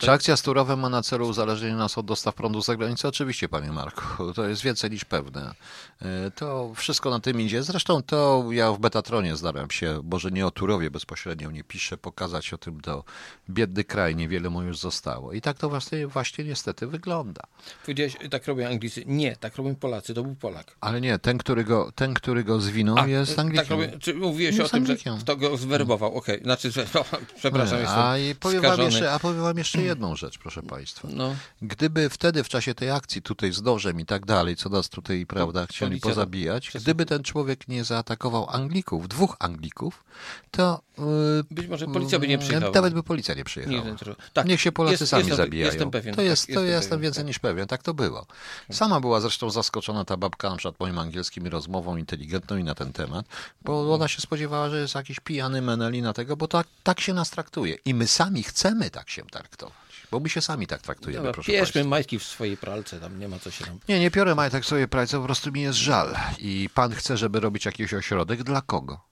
[0.00, 3.08] Czy akcja z Turowem ma na celu uzależnienie nas od dostaw prądu z zagranicy?
[3.08, 5.54] Oczywiście, panie Marku, to jest więcej niż pewne.
[6.02, 7.62] E, To wszystko na tym idzie.
[7.62, 12.52] Zresztą to ja w Betatronie zdaram się, może nie o Turowie bezpośrednio nie piszę, pokazać
[12.52, 13.04] o tym to
[13.50, 15.32] biedny kraj, niewiele mu już zostało.
[15.32, 17.42] I tak to właśnie, właśnie niestety wygląda.
[17.82, 19.02] powiedziałeś, tak robią Anglicy.
[19.06, 20.76] Nie, tak robią Polacy, to był Polak.
[20.80, 23.66] Ale nie, ten, który go, ten, który go zwinął A, jest Anglikiem.
[23.66, 26.14] Tak robię, czy mówiłeś Jest o tym, że kto go zwerbował?
[26.16, 30.16] Okej, znaczy zwerbował, przepraszam, Nie, jestem a, i powiem jeszcze, a powiem wam jeszcze jedną
[30.16, 31.08] rzecz, proszę Państwa.
[31.12, 34.88] No, Gdyby wtedy w czasie tej akcji tutaj z nożem i tak dalej, co nas
[34.88, 40.04] tutaj, prawda, chcieli pozabijać, gdyby ten człowiek nie zaatakował Anglików, dwóch Anglików,
[40.50, 41.04] to yy,
[41.50, 42.72] być może policja by nie przyjechała.
[42.72, 43.84] nawet by policja nie przyjechała.
[43.84, 43.96] Nie,
[44.32, 44.46] tak.
[44.46, 45.72] Niech się Polacy Jest- sami jestem- zabijają.
[45.72, 46.14] Jestem pewien.
[46.14, 47.26] to jest, tak, to jestem pewien, więcej tak.
[47.28, 48.26] niż pewien, tak to było.
[48.72, 52.92] Sama była zresztą zaskoczona ta babka na przykład moim angielskim rozmową inteligentną i na ten
[52.92, 53.26] temat,
[53.64, 57.00] bo ona się spodziewała, że jest jakiś pijany menel i na tego, bo tak, tak
[57.00, 57.76] się nas traktuje.
[57.84, 59.74] I my sami chcemy tak się traktować,
[60.10, 61.84] bo my się sami tak traktujemy, Dobra, proszę Państwa.
[61.84, 63.78] majtki w swojej pralce, tam nie ma co się tam...
[63.88, 66.16] Nie, nie piorę majtek sobie pracę, po prostu mi jest żal.
[66.38, 68.42] I pan chce, żeby robić jakiś ośrodek.
[68.42, 69.10] Dla kogo?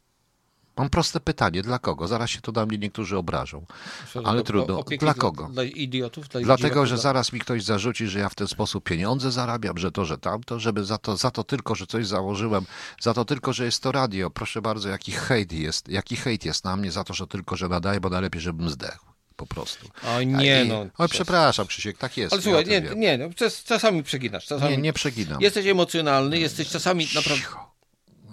[0.78, 2.09] Mam proste pytanie, dla kogo?
[2.09, 3.66] Zaraz się to na mnie niektórzy obrażą.
[4.24, 4.84] Ale trudno.
[4.99, 5.49] Dla kogo?
[5.53, 6.28] Dla idiotów?
[6.28, 9.92] Dla Dlatego, że zaraz mi ktoś zarzuci, że ja w ten sposób pieniądze zarabiam, że
[9.92, 12.66] to, że tamto, żeby za to, za to tylko, że coś założyłem,
[13.01, 14.30] za to tylko, że jest to radio.
[14.30, 17.68] Proszę bardzo, jaki hejt jest, jaki hejt jest na mnie za to, że tylko, że
[17.68, 19.07] nadaję, bo najlepiej, żebym zdechł.
[19.39, 19.89] Po prostu.
[20.03, 20.86] O nie, I, no.
[20.99, 22.32] Oj, przepraszam, Krzysiek, tak jest.
[22.32, 24.47] Ale ja słuchaj, tym nie, nie, no, czas, czasami przeginasz.
[24.47, 24.76] Czasami...
[24.76, 25.41] nie, nie przeginam.
[25.41, 27.36] Jesteś emocjonalny, jesteś czasami naprawdę...
[27.36, 27.68] Cicho.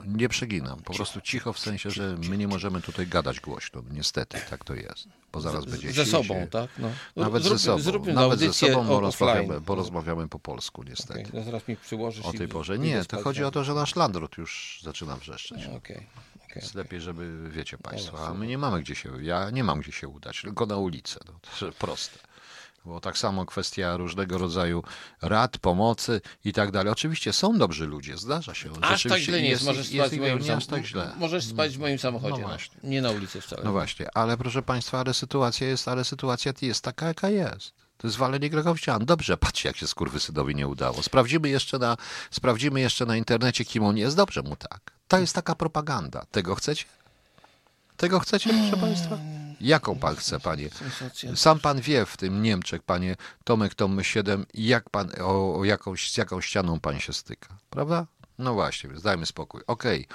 [0.08, 0.80] Nie przeginam.
[0.80, 3.84] Po prostu cicho w sensie, że my nie możemy tutaj gadać głośno.
[3.92, 5.08] Niestety, tak to jest.
[5.34, 6.70] Bo zaraz będzie Ze sobą, się- tak?
[6.78, 6.90] No.
[7.16, 8.14] Nawet Zróbmy- ze sobą.
[8.14, 11.20] Nawet ze sobą, bo rozmawiamy, bo rozmawiamy po polsku, niestety.
[11.20, 12.80] Okej, no zaraz mi przyłożysz O tej porze.
[12.80, 15.66] Nie, to chodzi o to, że nasz landlord już zaczyna wrzeszczeć.
[15.78, 16.08] Okej,
[16.56, 16.64] okej.
[16.64, 19.92] Jest lepiej, żeby, wiecie Państwo, a my nie mamy gdzie się, ja nie mam gdzie
[19.92, 21.20] się udać, tylko na ulicę.
[21.28, 22.20] No, to jest proste.
[22.86, 24.84] Bo tak samo kwestia różnego rodzaju
[25.22, 26.92] rad, pomocy i tak dalej.
[26.92, 28.70] Oczywiście są dobrzy ludzie, zdarza się.
[28.82, 31.12] Aż tak źle nie jest, możesz jest, spać w moim nie aż tak źle.
[31.18, 32.34] Możesz spać w moim samochodzie.
[32.34, 32.76] No No właśnie.
[32.84, 33.62] Nie na ulicy wcale.
[33.64, 37.74] No właśnie, ale proszę Państwa, ale sytuacja jest, ale sytuacja jest taka, jaka jest.
[37.98, 39.06] To jest walenie grechów ścian.
[39.06, 41.04] Dobrze, patrzcie, jak się skurwysynowi nie udało.
[41.04, 41.98] Sprawdzimy jeszcze, na,
[42.32, 44.16] sprawdzimy jeszcze na internecie, kim on jest.
[44.16, 44.95] Dobrze mu tak.
[45.08, 46.26] To jest taka propaganda.
[46.32, 46.86] Tego chcecie?
[47.98, 49.18] Tego chcecie, proszę Państwa?
[49.62, 50.70] Jaką pan chce, panie?
[51.36, 56.12] Sam pan wie w tym Niemczech, panie Tomek Tom 7, jak pan, o, o jakąś,
[56.12, 58.06] z jaką ścianą pan się styka, prawda?
[58.40, 59.62] No właśnie, więc dajmy spokój.
[59.68, 60.08] Okej,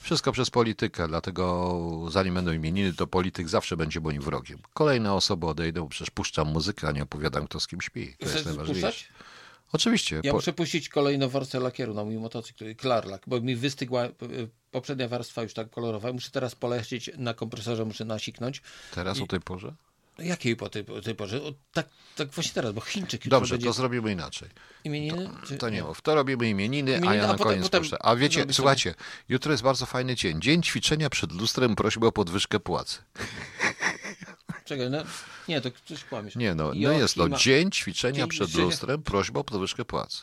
[0.00, 1.74] wszystko przez politykę, dlatego
[2.10, 4.58] zanim będą imieniny, to polityk zawsze będzie moim wrogiem.
[4.74, 8.08] Kolejne osoby odejdą, przecież puszczam muzykę, a nie opowiadam, kto z kim śpi.
[8.08, 8.86] To Chcesz jest najważniejsze.
[8.86, 9.08] puszczać?
[9.72, 10.20] Oczywiście.
[10.24, 14.10] Ja po- muszę puścić kolejną warstwę lakieru na mój motocykl, Klarlak, bo mi wystygła y,
[14.70, 16.12] poprzednia warstwa już tak kolorowa.
[16.12, 18.62] Muszę teraz polecieć na kompresorze, muszę nasiknąć.
[18.94, 19.74] Teraz o tej porze?
[20.18, 21.42] Jakiej po tej, po tej porze?
[21.42, 24.48] O, tak, tak właśnie teraz, bo Chińczyk Dobrze, będzie to zrobimy inaczej.
[24.84, 25.30] imieniny?
[25.46, 25.56] Czy...
[25.56, 26.00] To nie mów.
[26.02, 27.96] To robimy imieniny, a Imieniny, ja a na potem- koniec potem proszę.
[28.02, 28.94] A wiecie, słuchajcie,
[29.28, 30.40] jutro jest bardzo fajny dzień.
[30.40, 32.98] Dzień ćwiczenia przed lustrem, prośba o podwyżkę płacy.
[34.68, 34.98] Czekaj, no,
[35.48, 36.36] nie, to coś kłamiesz.
[36.36, 40.22] Nie no, no jest to dzień ćwiczenia Dzień przed lustrem, prośba o podwyżkę płacy.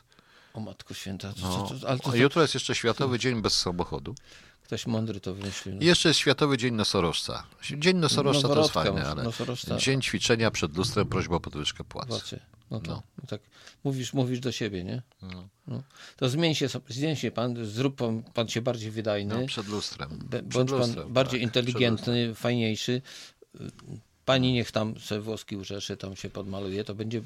[0.54, 1.68] O Matko Święta, to, No.
[1.70, 4.16] to, to, ale to, jutro jest jeszcze Światowy Dzień bez samochodu.
[4.64, 5.76] ktoś mądry to wymyślił.
[5.76, 5.82] No.
[5.84, 7.44] Jeszcze jest Światowy Dzień Nosorożca.
[7.78, 9.78] Dzień Nosorożca to jest fajne, ale nosorożca.
[9.78, 12.08] dzień ćwiczenia przed lustrem, prośba o podwyżkę płacy.
[12.10, 12.40] Płacy.
[12.72, 13.28] No to no.
[13.28, 13.42] tak
[13.84, 15.02] mówisz, mówisz do siebie, nie?
[15.68, 15.84] No.
[16.18, 20.10] To zmień się, zmień się pan, zrób pan, pan się bardziej wydajny, No, przed lustrem.
[20.24, 23.02] be- Przed bądź pan lustrem, bardziej tak, inteligentny, fajniejszy.
[24.26, 27.24] Pani niech tam se włoski urzeszy, tam się podmaluje, to będzie y,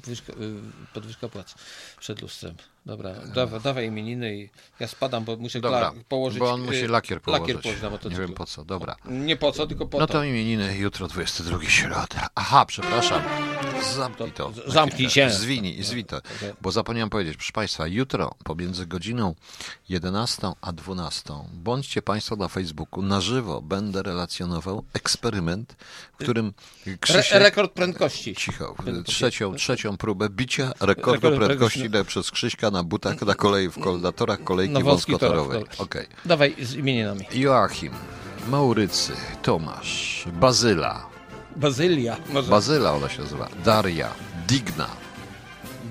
[0.94, 1.54] podwyżka płac
[2.00, 2.54] przed lustrem.
[2.86, 4.50] Dobra, dawa, dawaj imieniny i
[4.80, 6.38] ja spadam, bo muszę Dobra, położyć...
[6.40, 7.40] bo on musi y, lakier położyć.
[7.42, 8.96] Lakier położyć na Nie wiem po co, dobra.
[9.04, 10.12] Nie po co, tylko po No to.
[10.12, 12.28] to imieniny jutro 22 środa.
[12.34, 13.22] Aha, przepraszam.
[13.94, 14.52] Zamknij to.
[14.66, 15.30] zamknij się.
[15.30, 16.20] Zwinij, zwij to.
[16.60, 19.34] Bo zapomniałem powiedzieć, proszę Państwa, jutro pomiędzy godziną
[19.88, 23.02] 11 a 12 bądźcie Państwo na Facebooku.
[23.02, 25.76] Na żywo będę relacjonował eksperyment,
[26.12, 26.52] w którym
[26.86, 27.38] Re- Krzysiek...
[27.42, 28.34] rekord prędkości.
[28.36, 28.76] Cicho.
[29.04, 32.06] Trzecią, trzecią próbę bicia rekordu Rekordu prędkości prędkości.
[32.08, 35.64] przez Krzyśka na butach na kolei, w kol- na torach kolejki Na wąskotorowej.
[35.78, 36.06] Okej.
[36.24, 37.26] Dawaj z imieninami.
[37.32, 37.92] Joachim,
[38.48, 39.12] Maurycy,
[39.42, 41.06] Tomasz, Bazyla,
[41.56, 42.16] Bazylia.
[42.32, 42.50] Może.
[42.50, 44.08] Bazyla ona się nazywa, Daria,
[44.48, 44.86] Digna,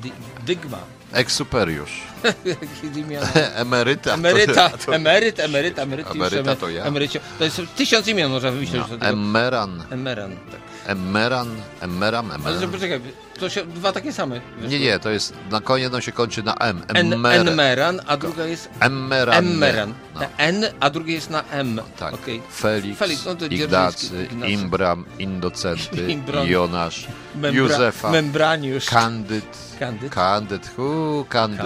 [0.03, 0.11] Di-
[0.45, 0.77] Dygma.
[1.13, 2.01] Eksuperiusz.
[3.55, 4.13] Emeryta.
[4.13, 6.11] Emeryta, To, emeryt, emeryt, emeryt.
[6.11, 6.84] Emeryta to ja.
[6.84, 7.20] Emerycio.
[7.38, 8.82] To jest tysiąc imion można wymyślić.
[8.99, 9.07] no.
[9.07, 9.84] Emeran.
[9.91, 10.59] Emeran, tak.
[10.88, 11.47] Emeran.
[11.82, 12.32] Emeram.
[12.32, 12.72] Ale Emeran.
[12.72, 13.01] poczekaj,
[13.39, 14.41] to się dwa takie same.
[14.67, 16.82] Nie, nie, to jest, na koniec jedno się kończy na M.
[16.88, 17.47] Emmer.
[17.47, 19.36] Enmeran, a druga jest Emmeran.
[19.45, 19.93] Emmeran.
[20.15, 21.82] No, Na N, a drugie jest na M.
[21.97, 22.13] tak.
[22.13, 22.41] Okej.
[22.51, 24.28] Felix, Felix, no to Ignacy.
[24.47, 26.47] Imbram, Indocenty, Imbron.
[26.47, 28.86] Jonasz, Membra- Józefa, Membraniusz.
[28.86, 29.45] Kandyd.
[29.80, 30.13] Kandyd.
[30.13, 31.59] Kandyd, hu, Kandyd,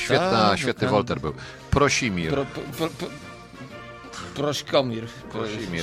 [0.00, 0.88] świetna, tak, świetny.
[0.88, 1.34] Wolter był.
[1.70, 3.08] Prosimir, Pro, pro, pro,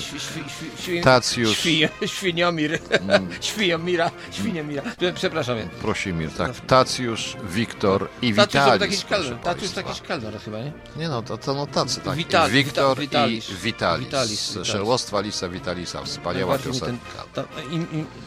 [0.01, 0.43] Świ-
[0.84, 1.58] świ- Tacjusz.
[1.58, 2.80] Świ- Świniomir.
[2.91, 3.28] Mm.
[3.41, 4.12] Świniomira.
[4.32, 4.82] Świniomira.
[4.97, 5.58] Prze- Przepraszam.
[5.82, 6.51] Prosimir, tak.
[6.68, 9.05] Tacjusz, Wiktor i Witalis.
[9.43, 10.72] Tatuś to jakiś kalor chyba, nie?
[10.95, 12.16] Nie no, to, to no tacy, tak.
[12.16, 13.41] Wital- Wiktor Wita- i.
[13.64, 14.58] Vitalis, Vitalis.
[14.64, 16.03] Szerłostwa Lisa Vitalisa.
[16.03, 17.05] Wspaniała mi ten, piosenka.
[17.34, 17.43] ta,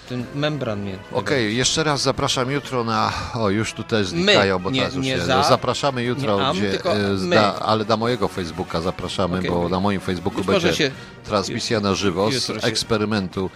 [0.09, 0.99] ten membran mnie.
[1.13, 3.13] Okej, jeszcze raz zapraszam jutro na.
[3.35, 6.57] O, już tu też znikają, bo nie- teraz już nie za- zapraszamy jutro, nie am,
[6.57, 6.71] gdzie.
[6.71, 7.19] tylko e, my.
[7.19, 9.71] zda, ale na mojego Facebooka zapraszamy, Okej, bo okej.
[9.71, 10.91] na moim Facebooku Być może będzie się-
[11.25, 13.51] transmisja na żywo z jutro się- eksperymentu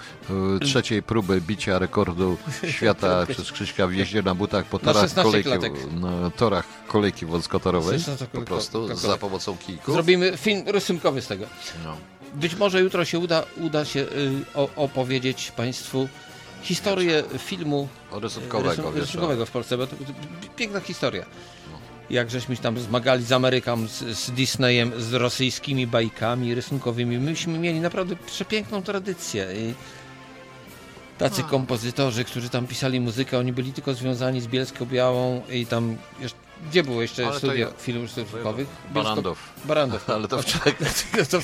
[0.56, 2.36] e, trzeciej próby bicia rekordu
[2.76, 7.98] świata przez Krzyśka w jeździe na butach po torach 16 kolejki, na torach kolejki wąskotorowej.
[7.98, 9.94] 16 Po prostu za pomocą kijków.
[9.94, 11.46] Zrobimy film rysunkowy z tego.
[11.84, 11.96] No.
[12.34, 14.08] Być może jutro się uda, uda się y,
[14.54, 16.08] o, opowiedzieć Państwu
[16.62, 20.02] historię filmu rysunkowego, rysun- wiesz, rysunkowego w Polsce, bo to, to
[20.56, 21.24] piękna historia.
[22.10, 27.18] Jak żeśmy tam zmagali z Ameryką, z, z Disneyem, z rosyjskimi bajkami rysunkowymi.
[27.18, 29.46] Myśmy mieli naprawdę przepiękną tradycję.
[29.56, 29.74] I
[31.18, 35.96] tacy kompozytorzy, którzy tam pisali muzykę, oni byli tylko związani z Bielską-Białą i tam...
[36.20, 36.38] Jeszcze,
[36.70, 38.68] gdzie było jeszcze Ale to studio ja- filmów rysunkowych?
[38.90, 39.38] Barandów.
[39.64, 40.10] Barandów.
[40.10, 40.44] Ale to w,
[41.18, 41.40] No to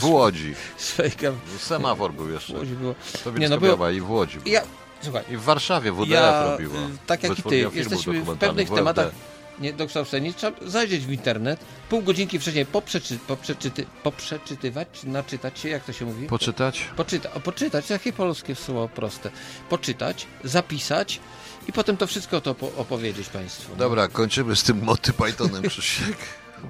[0.00, 0.54] w Łodzi.
[0.78, 2.52] Szwejka Semafor był jeszcze.
[2.52, 2.94] w Łodzi było.
[3.24, 4.38] To Nie, no było- i w Łodzi.
[4.46, 4.62] Ja,
[5.02, 6.74] słuchaj, I w Warszawie WDF ja, robiło.
[7.06, 9.10] tak jak i ty, jesteśmy w pewnych tematach
[9.58, 10.34] niedokształceni.
[10.34, 15.92] Trzeba zajrzeć w internet, pół godzinki wcześniej poprzeczy, poprzeczyty, poprzeczytywać, czy naczytać się, jak to
[15.92, 16.26] się mówi?
[16.26, 16.84] Poczytać?
[16.96, 19.30] Poczyta, o, poczytać, jakie polskie słowo proste.
[19.68, 21.20] Poczytać, zapisać
[21.68, 23.70] i potem to wszystko to po, opowiedzieć Państwu.
[23.72, 23.76] no.
[23.76, 26.16] Dobra, kończymy z tym Monty Pythonem Krzysiek.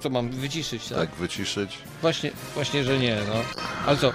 [0.00, 0.98] Co mam wyciszyć, tak?
[0.98, 1.78] Tak, wyciszyć.
[2.00, 3.34] Właśnie, właśnie, że nie, no.
[3.86, 4.12] Ale co,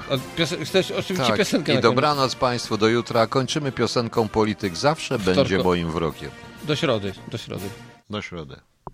[0.65, 3.27] chcesz oczywiście Tak, piosenkę i dobranoc Państwu, do jutra.
[3.27, 5.63] Kończymy piosenką Polityk zawsze będzie Wtorku.
[5.63, 6.31] moim wrogiem.
[6.63, 7.65] Do środy, do środy.
[8.11, 8.61] Do środy.